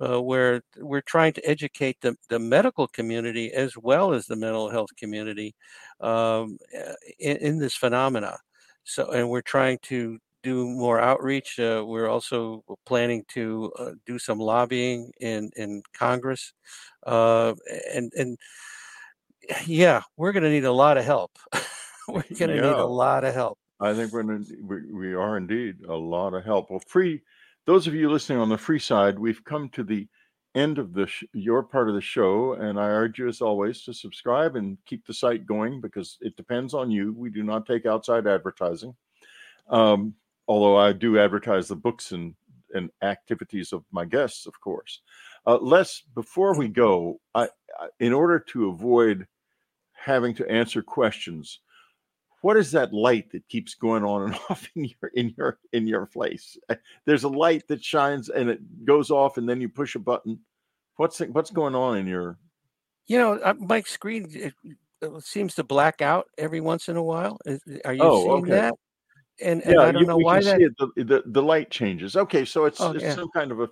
[0.00, 4.68] Uh, where we're trying to educate the, the medical community as well as the mental
[4.68, 5.54] health community
[6.00, 8.36] um, uh, in, in this phenomena.
[8.82, 11.58] So, and we're trying to do more outreach.
[11.58, 16.52] Uh, we're also planning to uh, do some lobbying in in Congress,
[17.06, 17.54] uh,
[17.92, 18.38] and and
[19.66, 21.32] yeah, we're going to need a lot of help.
[22.08, 23.58] we're going to need a lot of help.
[23.80, 24.22] I think we're
[24.62, 26.70] we, we are indeed a lot of help.
[26.70, 27.22] Well, free.
[27.66, 30.06] Those of you listening on the free side, we've come to the
[30.54, 33.82] end of the sh- your part of the show, and I urge you, as always,
[33.84, 37.12] to subscribe and keep the site going because it depends on you.
[37.14, 38.94] We do not take outside advertising.
[39.68, 40.14] um,
[40.46, 42.34] although I do advertise the books and,
[42.74, 45.00] and activities of my guests, of course.
[45.46, 47.44] Uh, Les, before we go, I,
[47.80, 49.26] I, in order to avoid
[49.92, 51.60] having to answer questions,
[52.44, 55.86] what is that light that keeps going on and off in your in your in
[55.86, 56.58] your place?
[56.68, 56.74] Uh,
[57.06, 60.38] There's a light that shines and it goes off, and then you push a button.
[60.96, 62.38] What's what's going on in your?
[63.06, 64.52] You know, uh, my screen it,
[65.00, 67.38] it seems to black out every once in a while.
[67.86, 68.50] Are you Oh, seeing okay.
[68.50, 68.74] that?
[69.40, 70.60] And and Yeah, I don't you, know why that.
[70.60, 70.72] it.
[70.78, 72.14] The, the the light changes.
[72.14, 73.70] Okay, so it's Oh it's yeah, some kind of a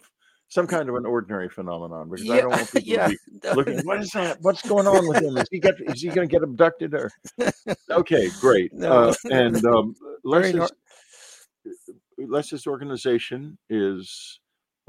[0.52, 3.08] some kind of an ordinary phenomenon because I don't want people to yeah.
[3.08, 3.16] be
[3.54, 3.80] looking.
[3.86, 4.36] What is that?
[4.42, 5.38] What's going on with him?
[5.38, 5.76] Is he get?
[5.80, 6.92] Is he going to get abducted?
[6.92, 7.10] Or
[7.90, 8.70] okay, great.
[8.74, 9.94] no, Uh, and um,
[10.24, 10.70] Les's
[12.18, 14.40] Les's organization is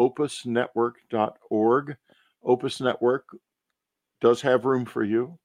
[0.01, 1.95] opusnetwork.org.
[2.43, 3.23] Opus Network
[4.19, 5.39] does have room for you,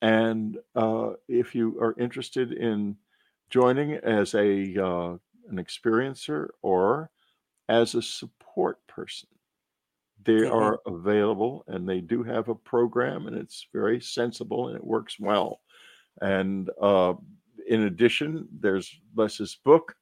[0.00, 2.96] and uh, if you are interested in
[3.50, 5.18] joining as a uh,
[5.50, 7.10] an experiencer or
[7.68, 9.28] as a support person
[10.24, 10.46] they Mhm.
[10.46, 15.18] are available and they do have a program and it's very sensible and it works
[15.20, 15.60] well
[16.22, 17.14] and uh,
[17.68, 19.96] in addition there's les's book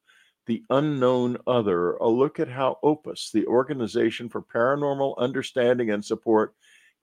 [0.47, 6.55] the unknown other a look at how opus the organization for paranormal understanding and support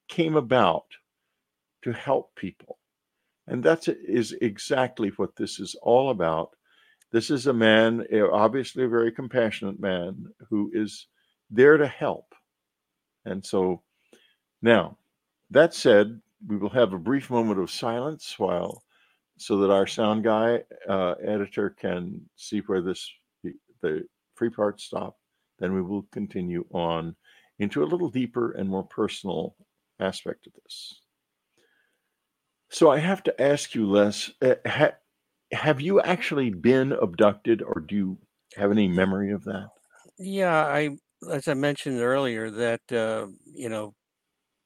[0.08, 0.86] came about
[1.82, 2.78] to help people
[3.48, 6.56] And that is exactly what this is all about.
[7.12, 11.08] This is a man, eh, obviously a very compassionate man, who is
[11.50, 12.35] there to help.
[13.26, 13.82] And so
[14.62, 14.96] now,
[15.50, 18.82] that said, we will have a brief moment of silence while
[19.38, 23.10] so that our sound guy uh, editor can see where this
[23.82, 24.04] the
[24.34, 25.18] free parts stop.
[25.58, 27.14] Then we will continue on
[27.58, 29.56] into a little deeper and more personal
[30.00, 31.00] aspect of this.
[32.70, 34.96] So I have to ask you, Les, uh, ha-
[35.52, 38.18] have you actually been abducted, or do you
[38.56, 39.68] have any memory of that?
[40.18, 40.98] Yeah, I
[41.30, 43.94] as I mentioned earlier, that uh, you know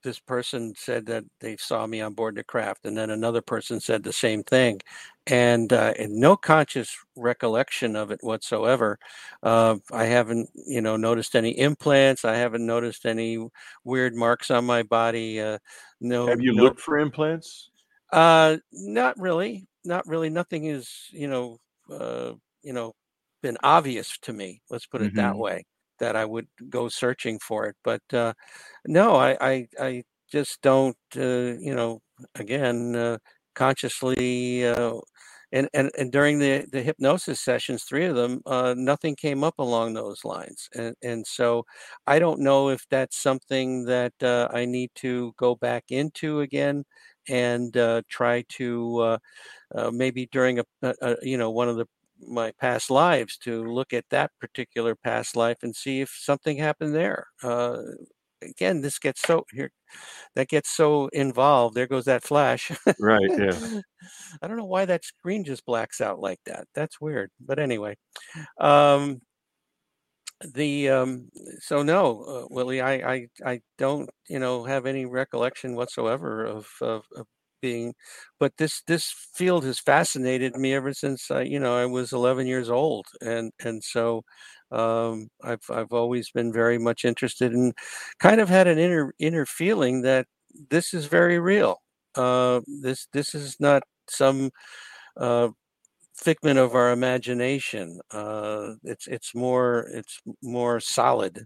[0.03, 3.81] this person said that they saw me on board the craft, and then another person
[3.81, 4.81] said the same thing,
[5.27, 8.99] and, uh, and no conscious recollection of it whatsoever.
[9.43, 12.25] Uh, I haven't, you know, noticed any implants.
[12.25, 13.47] I haven't noticed any
[13.85, 15.41] weird marks on my body.
[15.41, 15.59] Uh,
[16.01, 16.27] no.
[16.27, 17.71] Have you no, looked for implants?
[18.13, 19.67] Uh, not really.
[19.85, 20.31] Not really.
[20.31, 21.59] Nothing is, you know,
[21.91, 22.33] uh,
[22.63, 22.95] you know,
[23.43, 24.61] been obvious to me.
[24.71, 25.17] Let's put it mm-hmm.
[25.17, 25.65] that way
[26.01, 27.77] that I would go searching for it.
[27.85, 28.33] But uh,
[28.87, 32.01] no, I, I, I just don't, uh, you know,
[32.35, 33.19] again, uh,
[33.55, 34.67] consciously.
[34.67, 34.95] Uh,
[35.53, 39.59] and, and, and during the, the hypnosis sessions, three of them, uh, nothing came up
[39.59, 40.69] along those lines.
[40.77, 41.65] And, and so
[42.07, 46.85] I don't know if that's something that uh, I need to go back into again
[47.29, 47.73] and
[48.09, 49.19] try to
[49.93, 51.87] maybe during a, a, you know one of the
[52.27, 56.95] my past lives to look at that particular past life and see if something happened
[56.95, 57.27] there.
[57.43, 57.79] Uh,
[58.43, 59.71] again, this gets so here,
[60.35, 61.75] that gets so involved.
[61.75, 62.71] There goes that flash.
[62.99, 63.21] right.
[63.39, 63.81] Yeah.
[64.43, 66.67] I don't know why that screen just blacks out like that.
[66.75, 67.31] That's weird.
[67.39, 67.97] But anyway,
[68.59, 69.21] um,
[70.55, 75.75] the um, so no, uh, Whitley, I, I I don't you know have any recollection
[75.75, 77.27] whatsoever of of, of
[77.61, 77.95] being
[78.39, 82.47] but this this field has fascinated me ever since I, you know I was 11
[82.47, 84.23] years old and and so
[84.73, 87.73] um, I've I've always been very much interested and
[88.21, 90.27] kind of had an inner inner feeling that
[90.71, 91.79] this is very real.
[92.15, 94.51] Uh, this this is not some
[95.19, 95.49] uh,
[96.17, 98.01] figment of our imagination.
[98.11, 101.45] Uh, it's it's more it's more solid.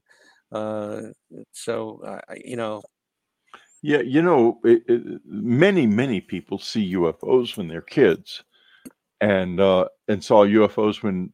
[0.53, 1.03] Uh,
[1.53, 2.01] so
[2.45, 2.83] you know
[3.87, 8.43] yeah, you know, it, it, many many people see UFOs when they're kids,
[9.21, 11.31] and uh, and saw UFOs when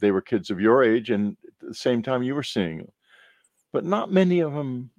[0.00, 2.92] they were kids of your age, and at the same time you were seeing them.
[3.70, 4.92] But not many of them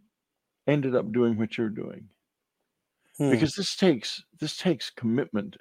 [0.67, 2.07] ended up doing what you're doing,
[3.17, 3.31] hmm.
[3.31, 5.57] because this takes this takes commitment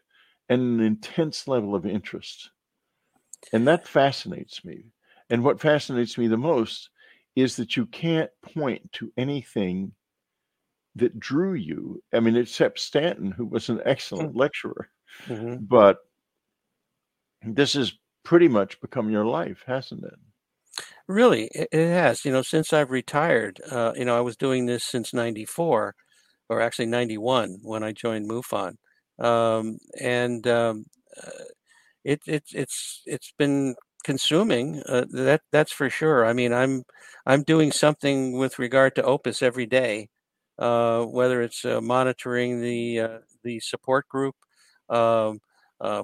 [0.50, 2.50] and an intense level of interest,
[3.54, 4.92] and that fascinates me.
[5.30, 6.90] And what fascinates me the most
[7.34, 9.92] is that you can't point to anything
[10.96, 12.02] that drew you.
[12.12, 14.38] I mean, except Stanton, who was an excellent mm.
[14.38, 14.88] lecturer,
[15.26, 15.56] mm-hmm.
[15.60, 15.98] but
[17.42, 17.92] this has
[18.24, 20.14] pretty much become your life, hasn't it?
[21.08, 22.24] Really, it has.
[22.24, 25.94] You know, since I've retired, uh, you know, I was doing this since '94,
[26.48, 28.76] or actually '91 when I joined MUFON,
[29.18, 30.84] um, and um,
[31.16, 31.44] uh,
[32.04, 33.74] it, it, it's it's been
[34.04, 34.82] consuming.
[34.88, 36.24] Uh, that that's for sure.
[36.24, 36.84] I mean, I'm
[37.26, 40.08] I'm doing something with regard to Opus every day
[40.60, 44.34] whether it's uh, monitoring the uh, the support group,
[44.88, 45.40] um,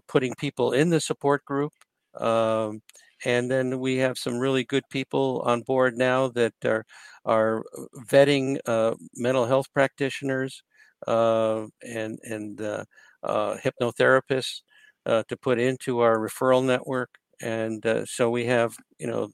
[0.08, 1.72] putting people in the support group.
[2.18, 2.80] Um,
[3.24, 6.84] and then we have some really good people on board now that are
[7.24, 7.64] are
[8.08, 10.62] vetting uh, mental health practitioners
[11.06, 12.84] uh, and and uh,
[13.22, 14.60] hypnotherapists
[15.06, 17.10] to put into our referral network.
[17.42, 19.30] And so we have you know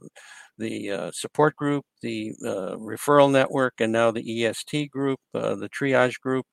[0.59, 5.68] the uh, support group, the uh, referral network, and now the EST group, uh, the
[5.68, 6.46] triage group,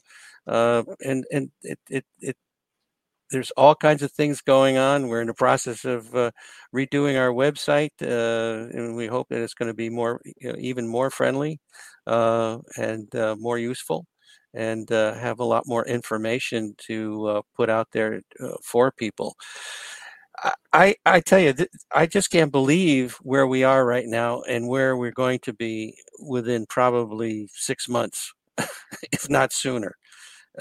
[0.48, 2.38] uh, and and it, it it
[3.32, 5.08] there's all kinds of things going on.
[5.08, 6.32] We're in the process of uh,
[6.76, 10.56] redoing our website, uh, and we hope that it's going to be more you know,
[10.60, 11.60] even more friendly
[12.08, 13.08] and
[13.40, 14.06] more useful.
[14.56, 18.22] And have a lot more information to put out there
[18.64, 19.36] for people.
[20.72, 21.54] I, I tell you,
[21.94, 25.98] I just can't believe where we are right now and where we're going to be
[26.20, 28.32] within probably six months,
[29.12, 29.96] if not sooner.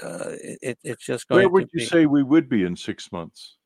[0.01, 1.41] Uh, it, it's just going.
[1.41, 1.85] Where would you be.
[1.85, 3.57] say we would be in six months?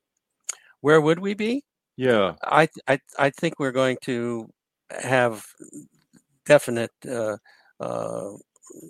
[0.80, 1.64] Where would we be?
[1.96, 4.48] Yeah, I I I think we're going to
[4.90, 5.44] have
[6.44, 7.36] definite, uh,
[7.80, 8.30] uh,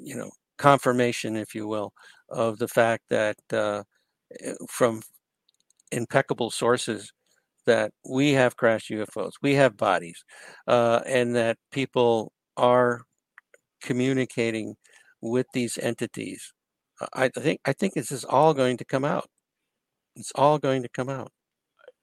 [0.03, 1.93] you know, confirmation, if you will,
[2.31, 3.83] of the fact that uh,
[4.69, 5.03] from
[5.95, 7.13] impeccable sources
[7.67, 10.23] that we have crashed UFOs, we have bodies,
[10.67, 13.03] uh, and that people are
[13.83, 14.75] communicating
[15.23, 16.53] with these entities.
[17.13, 19.29] I think I think this is all going to come out.
[20.17, 21.33] It's all going to come out.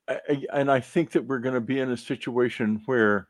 [0.07, 3.27] I, and I think that we're going to be in a situation where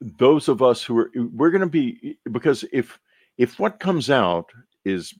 [0.00, 2.98] those of us who are we're going to be because if
[3.36, 4.50] if what comes out
[4.84, 5.12] is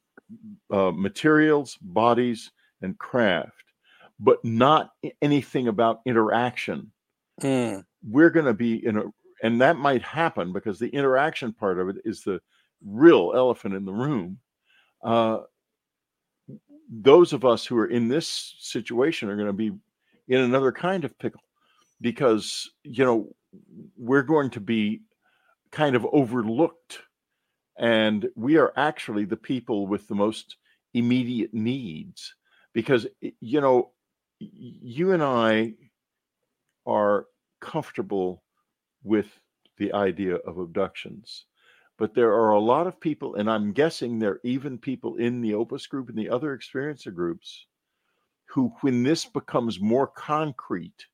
[0.72, 2.51] uh, materials, bodies,
[2.83, 3.53] and craft,
[4.20, 4.91] but not
[5.22, 6.93] anything about interaction,
[7.41, 7.85] mm.
[8.03, 9.03] we're going to be in a
[9.43, 12.41] and that might happen because the interaction part of it is the
[12.85, 14.39] real elephant in the room.
[15.03, 15.39] Uh,
[16.91, 19.72] those of us who are in this situation are going to be
[20.29, 21.43] in another kind of pickle
[22.01, 23.29] because you know
[23.97, 25.03] we're going to be
[25.70, 27.01] kind of overlooked
[27.79, 30.57] and we are actually the people with the most
[30.95, 32.35] immediate needs
[32.75, 33.93] because you know
[34.39, 35.75] you and I
[36.87, 37.27] are
[37.61, 38.43] comfortable
[39.03, 39.27] with
[39.79, 41.47] the idea of abductions
[41.99, 45.41] but there are a lot of people, and I'm guessing there are even people in
[45.41, 47.66] the Opus group and the other experiencer groups
[48.47, 51.07] who, when this becomes more concrete,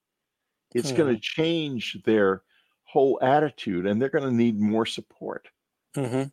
[0.75, 0.97] it's mm.
[0.97, 2.43] going to change their
[2.85, 5.49] whole attitude and they're going to need more support.
[5.97, 6.25] Mm-hmm.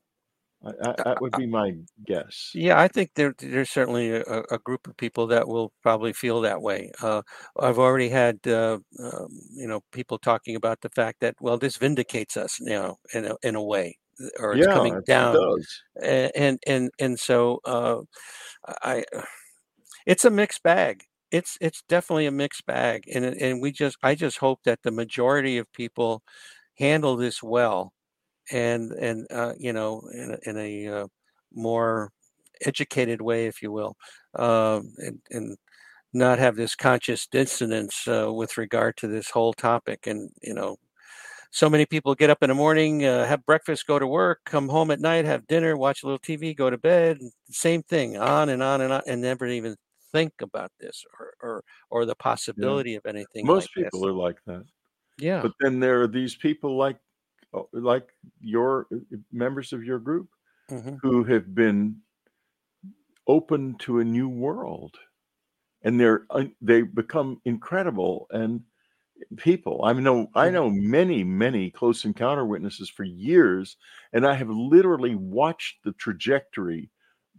[0.63, 1.73] I, I, that would be my
[2.05, 2.51] guess.
[2.53, 6.41] Yeah, I think there, there's certainly a, a, group of people that will probably feel
[6.41, 6.91] that way.
[7.01, 7.23] Uh,
[7.59, 11.77] I've already had, uh, um, you know, people talking about the fact that, well, this
[11.77, 13.97] vindicates us, you know, in a, in a way
[14.39, 15.35] or it's yeah, coming down.
[15.95, 18.01] It and and and so uh,
[18.83, 19.03] I,
[20.05, 21.03] it's a mixed bag.
[21.31, 24.91] It's it's definitely a mixed bag, and and we just I just hope that the
[24.91, 26.23] majority of people
[26.77, 27.93] handle this well,
[28.51, 31.07] and and uh, you know in a, in a uh,
[31.53, 32.11] more
[32.65, 33.95] educated way, if you will,
[34.35, 35.57] um, and, and
[36.13, 40.77] not have this conscious dissonance uh, with regard to this whole topic, and you know
[41.51, 44.69] so many people get up in the morning, uh, have breakfast, go to work, come
[44.69, 47.19] home at night, have dinner, watch a little TV, go to bed.
[47.49, 49.75] Same thing, on and on and on, and never even
[50.11, 52.97] think about this or or, or the possibility yeah.
[52.97, 53.45] of anything.
[53.45, 54.09] Most like people this.
[54.09, 54.63] are like that.
[55.17, 55.41] Yeah.
[55.41, 56.97] But then there are these people like
[57.73, 58.07] like
[58.39, 60.29] your uh, members of your group
[60.69, 60.95] mm-hmm.
[61.01, 61.97] who have been
[63.27, 64.97] open to a new world
[65.83, 66.25] and they're
[66.61, 68.61] they become incredible and
[69.37, 69.81] people.
[69.83, 73.77] I know I know many, many close encounter witnesses for years,
[74.13, 76.89] and I have literally watched the trajectory,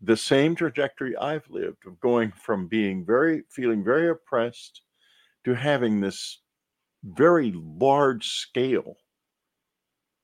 [0.03, 4.83] the same trajectory I've lived of going from being very feeling very oppressed
[5.45, 6.41] to having this
[7.05, 8.97] very large scale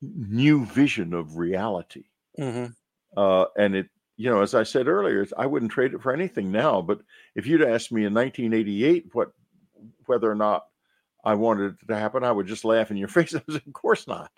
[0.01, 2.05] new vision of reality.
[2.39, 2.73] Mm-hmm.
[3.17, 6.51] Uh, and it, you know, as I said earlier, I wouldn't trade it for anything
[6.51, 6.83] now.
[6.83, 7.01] But
[7.35, 9.31] if you'd asked me in 1988 what
[10.07, 10.65] whether or not
[11.25, 13.35] I wanted it to happen, I would just laugh in your face.
[13.35, 14.31] I was, of course not.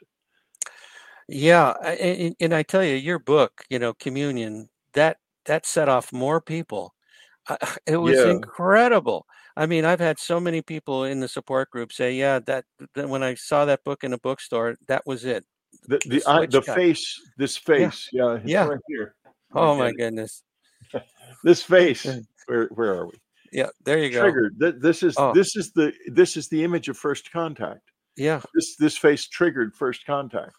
[1.29, 6.13] Yeah, and, and, I tell you, your book, you know, Communion, that that set off
[6.13, 6.93] more people.
[7.49, 7.57] Uh,
[7.87, 8.31] it was yeah.
[8.31, 9.27] incredible.
[9.57, 13.09] I mean, I've had so many people in the support group say, "Yeah, that, that
[13.09, 15.45] when I saw that book in a bookstore, that was it."
[15.87, 18.67] The the, the, I, the face, this face, yeah, yeah, yeah.
[18.67, 19.15] right here.
[19.55, 20.43] Oh my goodness,
[21.45, 22.07] this face.
[22.47, 23.15] Where where are we?
[23.53, 24.23] Yeah, there you go.
[24.23, 24.81] Triggered.
[24.81, 25.33] This is oh.
[25.35, 27.91] this is the this is the image of first contact.
[28.17, 28.41] Yeah.
[28.55, 30.57] This this face triggered first contact.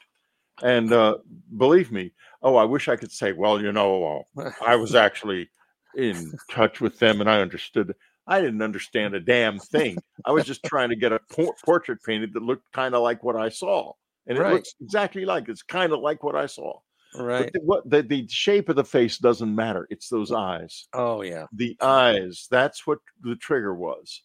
[0.64, 1.18] And uh,
[1.58, 5.50] believe me, oh, I wish I could say, well, you know, uh, I was actually
[5.96, 7.94] in touch with them and I understood.
[8.28, 9.98] I didn't understand a damn thing.
[10.26, 13.24] I was just trying to get a por- portrait painted that looked kind of like
[13.24, 13.94] what I saw.
[14.28, 14.54] And it right.
[14.54, 16.80] looks exactly like it's kind of like what I saw.
[17.16, 17.44] Right.
[17.44, 19.88] But the, what the, the shape of the face doesn't matter.
[19.90, 20.88] It's those eyes.
[20.94, 21.48] Oh yeah.
[21.54, 22.48] The eyes.
[22.50, 24.22] That's what the trigger was.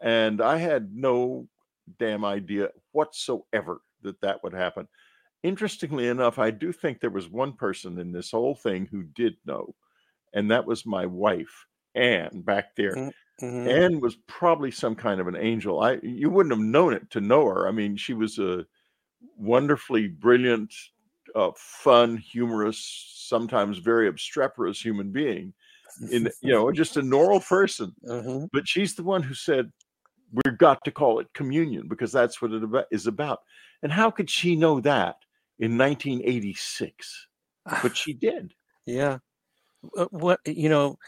[0.00, 1.48] And I had no
[1.98, 4.88] damn idea whatsoever that that would happen.
[5.42, 9.36] Interestingly enough, I do think there was one person in this whole thing who did
[9.46, 9.74] know,
[10.34, 12.94] and that was my wife, Anne, back there.
[13.40, 13.68] Mm-hmm.
[13.68, 15.80] Anne was probably some kind of an angel.
[15.80, 17.68] I you wouldn't have known it to know her.
[17.68, 18.66] I mean, she was a
[19.36, 20.72] wonderfully brilliant
[21.34, 25.52] uh, fun, humorous, sometimes very obstreperous human being,
[26.10, 27.94] in you know, just a normal person.
[28.08, 28.46] Uh-huh.
[28.52, 29.70] But she's the one who said,
[30.32, 33.40] "We've got to call it communion because that's what it is about."
[33.82, 35.16] And how could she know that
[35.58, 37.28] in 1986?
[37.82, 38.54] But she did.
[38.86, 39.18] Yeah.
[39.96, 40.98] Uh, what you know,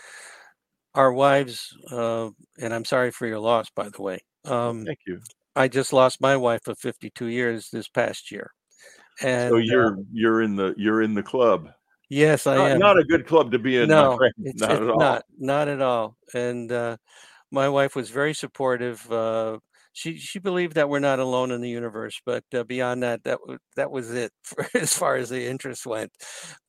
[0.95, 2.31] our wives, uh,
[2.61, 4.19] and I'm sorry for your loss, by the way.
[4.45, 5.21] Um, Thank you.
[5.57, 8.53] I just lost my wife of 52 years this past year.
[9.21, 11.71] And so you're uh, you're in the you're in the club.
[12.09, 12.79] Yes, I not, am.
[12.79, 13.89] Not a good club to be in.
[13.89, 14.99] No, it's, not it's at all.
[14.99, 16.17] Not, not at all.
[16.35, 16.97] And uh,
[17.51, 19.11] my wife was very supportive.
[19.11, 19.59] Uh,
[19.93, 23.39] she she believed that we're not alone in the universe, but uh, beyond that, that
[23.77, 26.13] that was it for, as far as the interest went.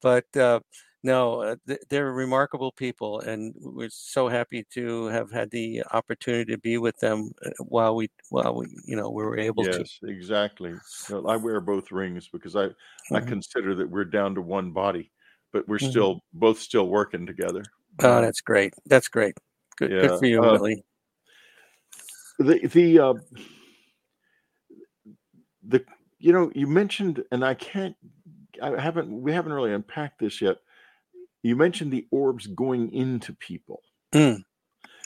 [0.01, 0.61] But uh,
[1.03, 6.51] no, uh, th- they're remarkable people, and we're so happy to have had the opportunity
[6.51, 9.75] to be with them uh, while we, while we, you know, we were able yes,
[9.75, 9.79] to.
[9.79, 10.71] Yes, exactly.
[10.71, 13.15] You know, I wear both rings because I, mm-hmm.
[13.15, 15.11] I consider that we're down to one body,
[15.53, 15.89] but we're mm-hmm.
[15.89, 17.63] still both still working together.
[18.01, 18.73] Oh, that's great.
[18.85, 19.37] That's great.
[19.77, 20.01] Good, yeah.
[20.01, 20.83] good for you, uh, Whitley.
[22.39, 23.13] The the uh,
[25.65, 25.85] the
[26.19, 27.95] you know you mentioned, and I can't,
[28.61, 30.57] I haven't, we haven't really unpacked this yet
[31.43, 33.81] you mentioned the orbs going into people.
[34.13, 34.43] Mm,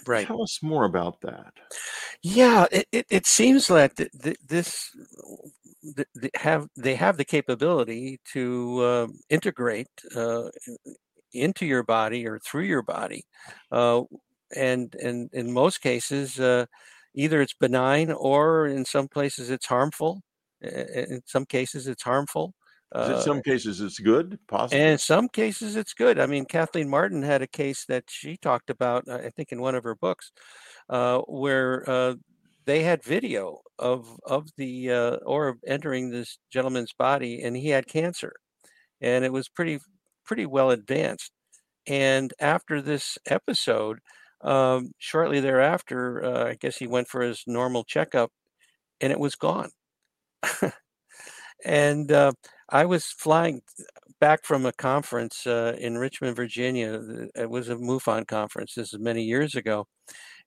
[0.06, 0.26] right.
[0.26, 1.54] Tell us more about that.
[2.22, 4.90] Yeah, it, it, it seems like th- th- this
[5.96, 10.50] th- have they have the capability to uh, integrate uh,
[11.34, 13.26] into your body or through your body,
[13.72, 14.02] uh,
[14.56, 16.66] and and in most cases, uh,
[17.14, 20.22] either it's benign or in some places it's harmful.
[20.62, 22.54] In some cases, it's harmful.
[22.96, 24.80] In some cases, it's good, possible.
[24.80, 26.20] And in some cases, it's good.
[26.20, 29.74] I mean, Kathleen Marden had a case that she talked about, I think, in one
[29.74, 30.32] of her books,
[30.90, 32.16] uh, where uh,
[32.66, 37.88] they had video of of the uh, orb entering this gentleman's body, and he had
[37.88, 38.34] cancer,
[39.02, 39.80] and it was pretty
[40.24, 41.32] pretty well advanced.
[41.88, 44.00] And after this episode,
[44.42, 48.32] um, shortly thereafter, uh, I guess he went for his normal checkup,
[49.02, 49.70] and it was gone.
[51.66, 52.34] and uh,
[52.70, 53.62] I was flying
[54.20, 57.00] back from a conference uh, in Richmond, Virginia.
[57.36, 58.74] It was a MUFON conference.
[58.76, 59.88] This is many years ago.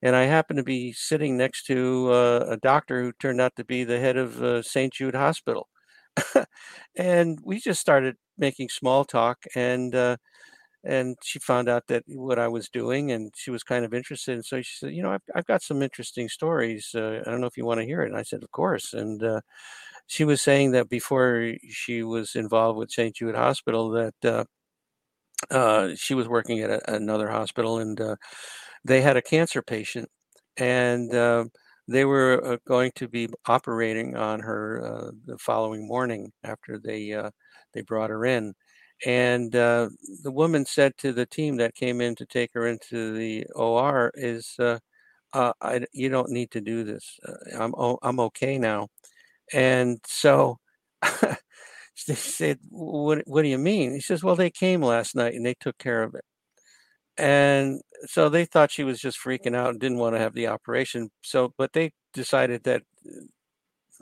[0.02, 3.64] And I happened to be sitting next to uh, a doctor who turned out to
[3.64, 4.92] be the head of uh, St.
[4.92, 5.68] Jude Hospital.
[6.96, 9.44] and we just started making small talk.
[9.54, 10.16] And uh,
[10.84, 14.34] and she found out that what I was doing, and she was kind of interested.
[14.34, 16.90] And so she said, "You know, I've, I've got some interesting stories.
[16.94, 18.94] Uh, I don't know if you want to hear it." And I said, "Of course."
[18.94, 19.40] And uh,
[20.06, 23.14] she was saying that before she was involved with St.
[23.14, 24.44] Jude Hospital, that uh,
[25.50, 28.16] uh, she was working at a, another hospital and uh,
[28.84, 30.08] they had a cancer patient,
[30.56, 31.44] and uh,
[31.88, 37.14] they were uh, going to be operating on her uh, the following morning after they
[37.74, 38.54] they brought her in.
[39.04, 39.90] And the
[40.24, 44.56] woman said to the team that came in to take her into the OR, "Is
[45.32, 47.18] I, you don't need to do this.
[47.58, 48.88] I'm I'm okay now."
[49.52, 50.58] And so
[52.06, 53.92] they said, what, what do you mean?
[53.92, 56.24] He says, Well, they came last night and they took care of it.
[57.18, 60.48] And so they thought she was just freaking out and didn't want to have the
[60.48, 61.10] operation.
[61.22, 63.24] So, but they decided that uh,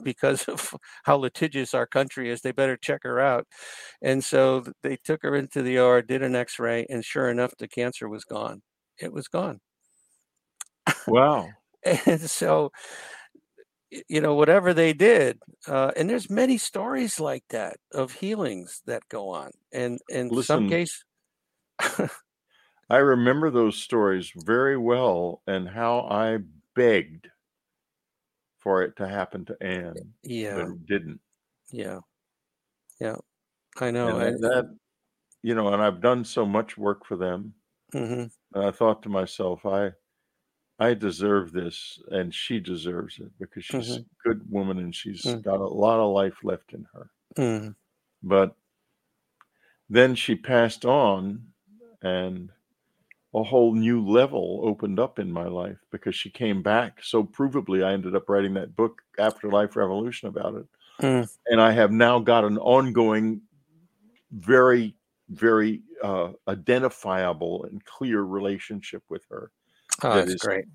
[0.03, 0.73] because of
[1.03, 3.47] how litigious our country is, they better check her out.
[4.01, 7.53] And so they took her into the OR, did an x ray, and sure enough,
[7.57, 8.61] the cancer was gone.
[8.99, 9.59] It was gone.
[11.07, 11.49] Wow.
[12.05, 12.71] and so
[14.09, 19.03] you know whatever they did uh, and there's many stories like that of healings that
[19.09, 21.03] go on and in Listen, some case
[22.89, 26.37] i remember those stories very well and how i
[26.75, 27.27] begged
[28.59, 29.93] for it to happen to anne
[30.23, 31.19] yeah but it didn't.
[31.71, 31.99] Yeah.
[32.99, 33.17] Yeah.
[33.79, 34.75] I know and that
[35.43, 37.53] you know and i've done so much work for them
[37.93, 38.27] mm-hmm.
[38.57, 39.91] and i thought to myself i
[40.77, 44.01] I deserve this, and she deserves it because she's mm-hmm.
[44.01, 45.39] a good woman and she's mm-hmm.
[45.39, 47.09] got a lot of life left in her.
[47.37, 47.69] Mm-hmm.
[48.23, 48.55] But
[49.89, 51.43] then she passed on,
[52.01, 52.49] and
[53.33, 56.99] a whole new level opened up in my life because she came back.
[57.01, 60.65] So provably, I ended up writing that book, Afterlife Revolution, about it.
[61.01, 61.29] Mm.
[61.47, 63.41] And I have now got an ongoing,
[64.31, 64.95] very,
[65.29, 69.51] very uh, identifiable and clear relationship with her
[70.03, 70.65] Oh, that that's is, great.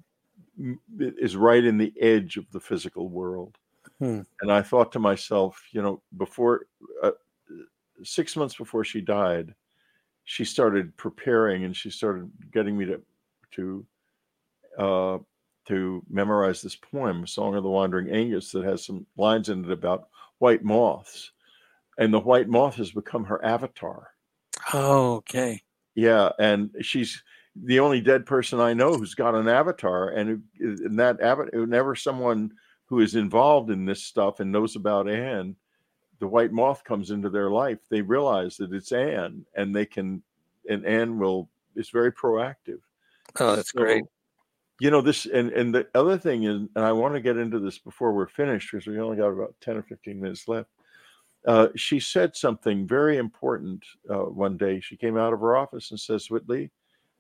[0.99, 3.57] Is right in the edge of the physical world.
[3.99, 4.21] Hmm.
[4.41, 6.67] And I thought to myself, you know, before
[7.03, 7.13] uh,
[8.03, 9.55] six months before she died,
[10.25, 13.03] she started preparing and she started getting me to
[13.53, 13.87] to
[14.79, 15.19] uh,
[15.67, 19.71] to memorize this poem, "Song of the Wandering Aengus," that has some lines in it
[19.71, 21.33] about white moths,
[21.99, 24.09] and the white moth has become her avatar.
[24.73, 25.63] Oh, okay.
[25.95, 27.23] Yeah, and she's
[27.63, 31.95] the only dead person I know who's got an avatar, and, and that avatar, whenever
[31.95, 32.53] someone
[32.87, 35.57] who is involved in this stuff and knows about Anne,
[36.19, 40.23] the white moth comes into their life, they realize that it's Anne, and they can,
[40.69, 42.81] and Anne will is very proactive.
[43.39, 44.05] Oh, that's so, great.
[44.81, 47.59] You know this, and and the other thing is, and I want to get into
[47.59, 50.71] this before we're finished because we only got about ten or fifteen minutes left.
[51.47, 54.81] Uh, she said something very important uh, one day.
[54.81, 56.71] She came out of her office and says, Whitley,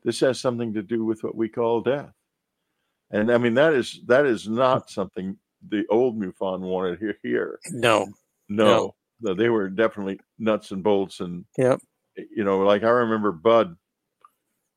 [0.04, 2.12] this has something to do with what we call death.
[3.10, 5.36] And I mean that is that is not something
[5.68, 7.58] the old MUFON wanted to hear.
[7.70, 8.08] No,
[8.48, 9.34] no, no.
[9.34, 11.80] They were definitely nuts and bolts and yep.
[12.16, 13.76] you know, like I remember Budd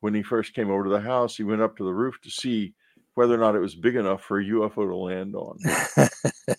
[0.02, 2.30] when he first came over to the house, he went up to the roof to
[2.30, 2.74] see
[3.16, 5.58] whether or not it was big enough for a UFO to land on.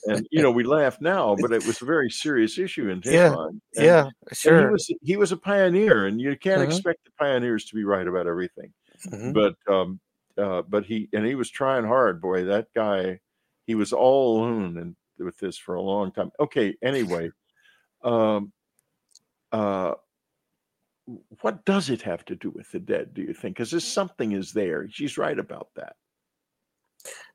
[0.07, 3.13] and you know, we laugh now, but it was a very serious issue in his
[3.13, 3.61] yeah, mind.
[3.77, 4.61] And, yeah, sure.
[4.61, 6.71] he was he was a pioneer, and you can't uh-huh.
[6.71, 8.73] expect the pioneers to be right about everything.
[9.07, 9.33] Mm-hmm.
[9.33, 10.01] But um,
[10.39, 12.21] uh, but he and he was trying hard.
[12.21, 13.21] Boy, that guy,
[13.67, 16.31] he was all alone and with this for a long time.
[16.41, 17.31] Okay, anyway,
[18.03, 18.53] um,
[19.53, 19.95] uh,
[21.41, 23.15] what does it have to do with the dead?
[23.15, 23.57] Do you think?
[23.57, 24.89] Because something is there.
[24.89, 25.97] She's right about that.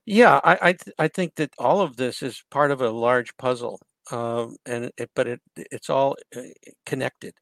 [0.09, 3.35] Yeah, I I, th- I think that all of this is part of a large
[3.37, 3.79] puzzle,
[4.11, 6.41] um, and it, but it it's all uh,
[6.85, 7.35] connected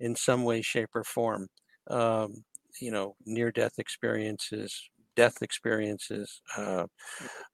[0.00, 1.48] in some way, shape, or form.
[1.90, 2.44] Um,
[2.80, 6.86] you know, near death experiences, death experiences, uh,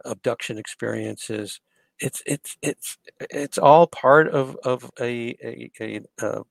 [0.05, 1.61] abduction experiences.
[2.01, 2.99] It's it's it's
[3.31, 6.43] it's all part of of a a, a uh,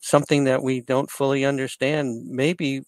[0.00, 2.26] something that we don't fully understand.
[2.28, 2.82] Maybe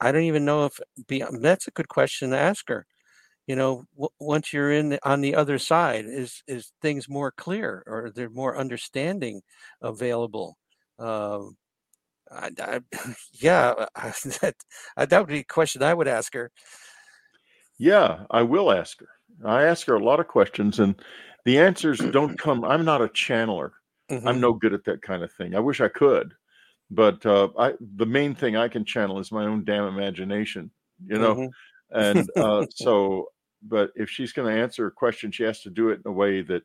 [0.00, 2.86] I don't even know if beyond, that's a good question to ask her.
[3.46, 7.32] You know, w- once you're in the, on the other side, is is things more
[7.32, 9.42] clear or there more understanding
[9.82, 10.56] available?
[10.98, 11.56] Um,
[12.30, 12.80] I, I,
[13.32, 13.74] yeah,
[14.40, 14.54] that
[14.96, 16.50] that would be a question I would ask her.
[17.78, 19.08] Yeah, I will ask her.
[19.44, 20.94] I ask her a lot of questions, and
[21.44, 22.64] the answers don't come.
[22.64, 23.70] I'm not a channeler.
[24.10, 24.28] Mm-hmm.
[24.28, 25.54] I'm no good at that kind of thing.
[25.54, 26.34] I wish I could,
[26.90, 30.70] but uh, I the main thing I can channel is my own damn imagination.
[31.06, 31.46] You know, mm-hmm.
[31.92, 33.26] And uh, so.
[33.62, 36.12] But if she's going to answer a question, she has to do it in a
[36.12, 36.62] way that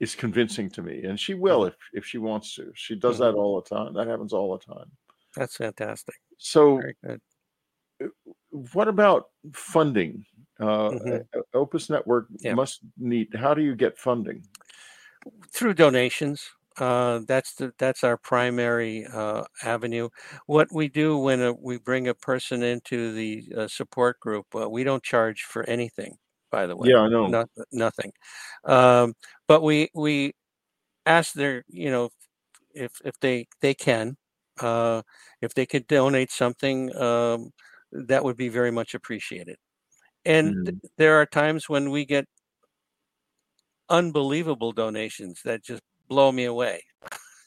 [0.00, 1.68] is convincing to me, and she will mm-hmm.
[1.68, 2.72] if if she wants to.
[2.74, 3.24] She does mm-hmm.
[3.24, 3.94] that all the time.
[3.94, 4.90] That happens all the time.
[5.36, 6.14] That's fantastic.
[6.38, 8.06] So, uh,
[8.50, 10.24] what about funding?
[10.60, 11.40] Uh, mm-hmm.
[11.52, 12.54] Opus Network yeah.
[12.54, 13.28] must need.
[13.34, 14.42] How do you get funding?
[15.52, 16.50] Through donations.
[16.78, 20.08] Uh, that's the that's our primary uh, avenue.
[20.46, 24.68] What we do when a, we bring a person into the uh, support group, uh,
[24.68, 26.16] we don't charge for anything.
[26.50, 28.12] By the way, yeah, I know, Not, nothing.
[28.64, 29.14] Um,
[29.46, 30.32] but we we
[31.06, 32.10] ask their you know
[32.74, 34.16] if if they they can
[34.60, 35.02] uh,
[35.40, 37.50] if they could donate something um,
[37.92, 39.56] that would be very much appreciated.
[40.24, 40.80] And mm.
[40.96, 42.26] there are times when we get
[43.88, 46.82] unbelievable donations that just blow me away.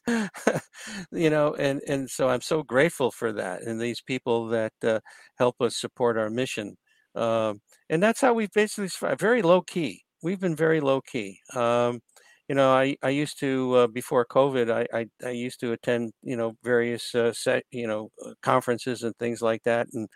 [1.12, 5.00] you know, and and so I'm so grateful for that, and these people that uh,
[5.38, 6.78] help us support our mission,
[7.16, 8.90] um, and that's how we've basically
[9.20, 10.04] very low key.
[10.24, 11.40] We've been very low key.
[11.56, 12.02] Um,
[12.48, 16.14] you know, I, I used to uh, before COVID, I, I, I used to attend
[16.24, 20.08] you know various uh, set, you know uh, conferences and things like that, and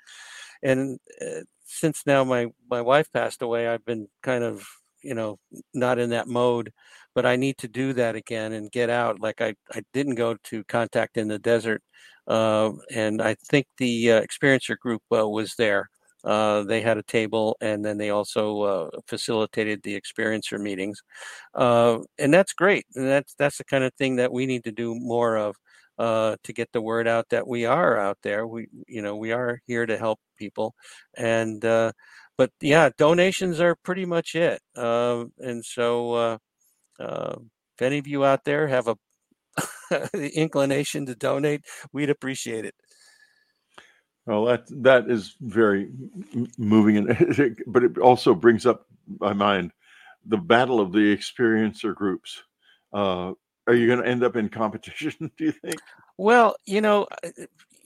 [0.64, 4.66] and uh, since now my my wife passed away, I've been kind of
[5.04, 5.40] you know
[5.74, 6.72] not in that mode
[7.16, 10.36] but i need to do that again and get out like i, I didn't go
[10.44, 11.82] to contact in the desert
[12.28, 15.90] uh, and i think the uh, experiencer group uh, was there
[16.24, 21.02] uh, they had a table and then they also uh, facilitated the experiencer meetings
[21.56, 24.72] uh, and that's great and that's that's the kind of thing that we need to
[24.72, 25.56] do more of
[26.00, 28.48] to get the word out that we are out there.
[28.48, 30.74] We, you know, we are here to help people,
[31.16, 34.62] and but yeah, donations are pretty much it.
[34.76, 36.40] And so,
[37.02, 37.36] uh,
[37.76, 38.96] if any of you out there have a
[39.90, 42.76] the inclination to donate, we'd appreciate it.
[44.26, 45.90] Well, that that is very
[46.58, 48.86] moving, and but it also brings up
[49.20, 49.72] my mind
[50.26, 52.42] the battle of the experiencer groups.
[52.94, 53.34] Uh,
[53.68, 55.32] are you going to end up in competition?
[55.38, 55.76] Do you think?
[56.18, 57.08] Well, you know,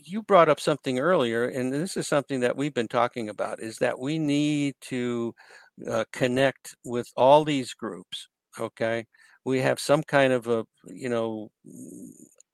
[0.03, 3.77] you brought up something earlier, and this is something that we've been talking about: is
[3.77, 5.33] that we need to
[5.89, 8.27] uh, connect with all these groups.
[8.59, 9.05] Okay,
[9.43, 11.49] we have some kind of a you know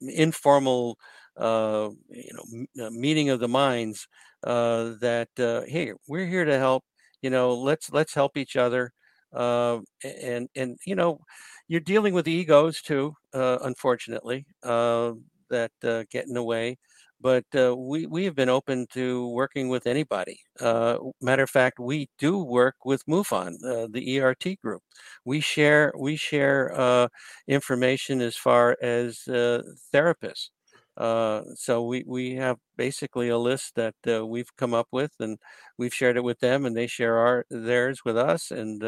[0.02, 0.98] informal
[1.38, 4.08] uh, you know uh, meeting of the minds
[4.44, 6.84] uh, that uh, hey, we're here to help.
[7.22, 8.92] You know, let's let's help each other.
[9.34, 11.20] Uh, and and you know,
[11.68, 15.14] you're dealing with egos too, uh, unfortunately, uh,
[15.50, 16.78] that uh, get in the way
[17.22, 20.40] but uh, we we have been open to working with anybody.
[20.60, 24.82] Uh, matter of fact, we do work with MUFON, uh, the ERT group.
[25.26, 27.08] We share we share uh,
[27.48, 29.62] information as far as uh,
[29.94, 30.50] therapists.
[30.98, 33.96] Uh, so we we have basically a list that
[34.28, 35.38] we've come up with, and
[35.78, 38.52] we've shared it with them, and they share our theirs with us.
[38.52, 38.84] And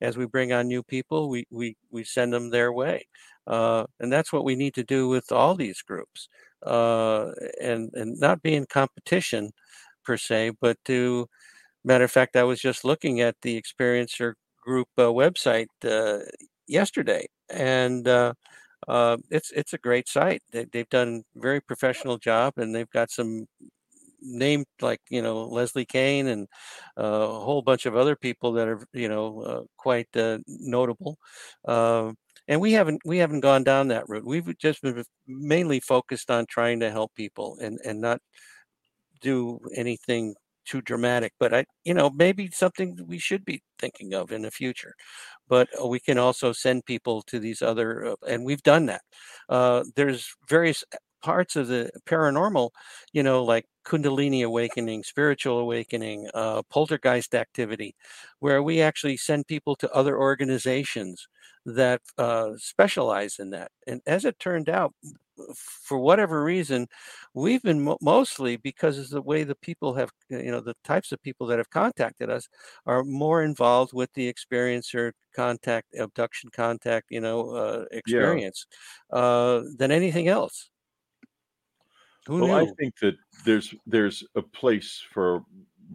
[0.00, 3.06] as we bring on new people, we we we send them their way.
[3.46, 6.28] and that's what we need to do with all these groups
[6.64, 9.52] uh, and and not be in competition
[10.04, 11.26] per se, but to
[11.84, 16.24] matter of fact, I was just looking at the Experiencer Group uh, website uh,
[16.68, 18.34] yesterday, and uh,
[18.88, 20.42] uh, it's it's a great site.
[20.52, 23.46] They, they've done very professional job, and they've got some
[24.20, 26.48] named like you know Leslie Kean and
[26.98, 31.18] uh, a whole bunch of other people that are you know uh, quite uh, notable.
[31.66, 32.12] Uh,
[32.48, 34.26] and we haven't we haven't gone down that route.
[34.26, 38.20] We've just been mainly focused on trying to help people and and not
[39.20, 40.34] do anything
[40.66, 41.32] too dramatic.
[41.38, 44.94] But I you know maybe something we should be thinking of in the future.
[45.48, 49.02] But uh, we can also send people to these other, uh, and we've done that.
[49.48, 50.84] Uh, there's various
[51.22, 52.70] parts of the paranormal,
[53.12, 57.94] you know, like Kundalini awakening, spiritual awakening, uh, poltergeist activity,
[58.40, 61.28] where we actually send people to other organizations
[61.64, 63.70] that uh, specialize in that.
[63.86, 64.94] And as it turned out,
[65.54, 66.88] for whatever reason,
[67.34, 71.12] we've been mo- mostly because of the way the people have, you know, the types
[71.12, 72.48] of people that have contacted us
[72.86, 78.66] are more involved with the experiencer contact, abduction contact, you know, uh, experience
[79.12, 79.18] yeah.
[79.18, 80.70] uh, than anything else.
[82.28, 82.70] Who well, knew?
[82.70, 85.42] I think that there's there's a place for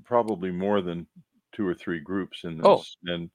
[0.03, 1.05] probably more than
[1.51, 2.77] two or three groups in oh.
[2.77, 3.13] this, oh.
[3.13, 3.29] and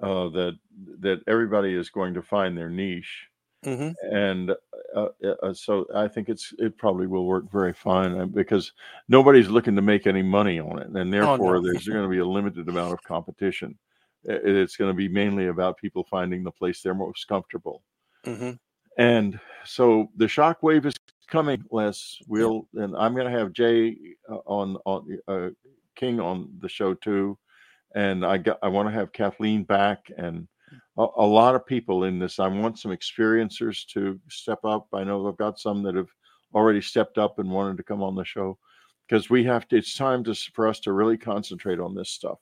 [0.00, 0.58] uh, that
[1.00, 3.26] that everybody is going to find their niche.
[3.64, 4.14] Mm-hmm.
[4.14, 4.50] And
[4.94, 8.70] uh, uh, uh so I think it's it probably will work very fine uh, because
[9.08, 11.62] nobody's looking to make any money on it, and therefore oh, no.
[11.62, 13.76] there's going to be a limited amount of competition.
[14.22, 17.82] It's going to be mainly about people finding the place they're most comfortable.
[18.24, 18.52] Mm-hmm.
[18.98, 20.94] And so the shockwave is
[21.26, 22.18] coming, Les.
[22.28, 23.96] We'll and I'm going to have Jay
[24.30, 25.48] uh, on on uh,
[25.94, 27.38] King on the show too,
[27.94, 30.46] and I got I want to have Kathleen back and
[30.98, 32.38] a, a, lot of people in this.
[32.38, 34.88] I want some experiencers to step up.
[34.92, 36.10] I know I've got some that have
[36.54, 38.58] already stepped up and wanted to come on the show
[39.08, 39.76] because we have to.
[39.76, 42.38] It's time to for us to really concentrate on this stuff.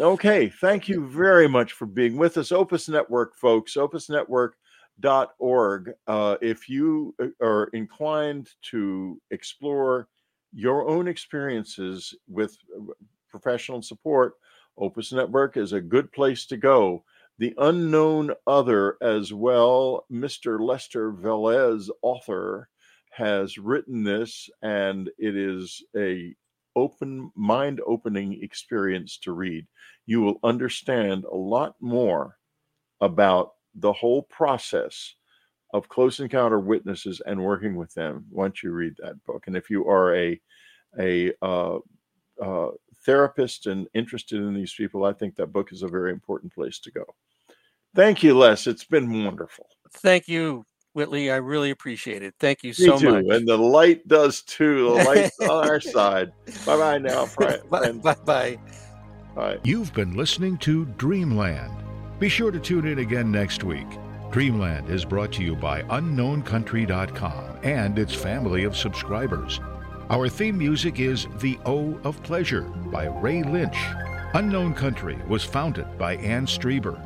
[0.00, 3.76] Okay, thank you very much for being with us, Opus Network, folks.
[3.76, 4.56] Opus Network
[5.38, 5.92] org.
[6.06, 10.08] Uh, if you uh, are inclined to explore
[10.52, 12.92] your own experiences with uh,
[13.28, 14.34] professional support,
[14.78, 17.04] Opus Network is a good place to go.
[17.38, 20.60] The Unknown Other, as well, Mr.
[20.60, 22.68] Lester Velez, author,
[23.10, 26.34] has written this, and it is a
[26.76, 29.66] open mind opening experience to read.
[30.06, 32.38] You will understand a lot more
[33.00, 35.14] about the whole process
[35.72, 39.44] of close encounter witnesses and working with them once you read that book.
[39.46, 40.40] And if you are a
[40.98, 41.78] a uh,
[42.42, 42.68] uh,
[43.06, 46.78] therapist and interested in these people, I think that book is a very important place
[46.80, 47.04] to go.
[47.94, 48.66] Thank you, Les.
[48.66, 49.66] It's been wonderful.
[49.94, 51.30] Thank you, Whitley.
[51.30, 52.34] I really appreciate it.
[52.38, 53.12] Thank you Me so too.
[53.12, 53.24] much.
[53.36, 54.96] And the light does too.
[54.96, 56.32] The light's on our side.
[56.66, 57.62] Bye bye now, friend.
[57.70, 58.58] Bye bye.
[59.34, 59.58] Bye.
[59.64, 61.72] You've been listening to Dreamland
[62.22, 63.98] be sure to tune in again next week.
[64.30, 69.58] Dreamland is brought to you by UnknownCountry.com and its family of subscribers.
[70.08, 73.76] Our theme music is The O of Pleasure by Ray Lynch.
[74.34, 76.96] Unknown Country was founded by Anne Strieber.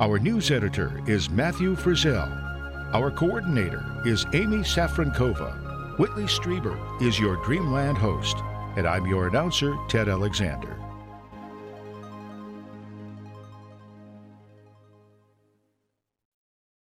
[0.00, 2.92] Our news editor is Matthew Frizzell.
[2.92, 5.96] Our coordinator is Amy Safrankova.
[5.96, 8.36] Whitley Strieber is your Dreamland host,
[8.76, 10.76] and I'm your announcer, Ted Alexander.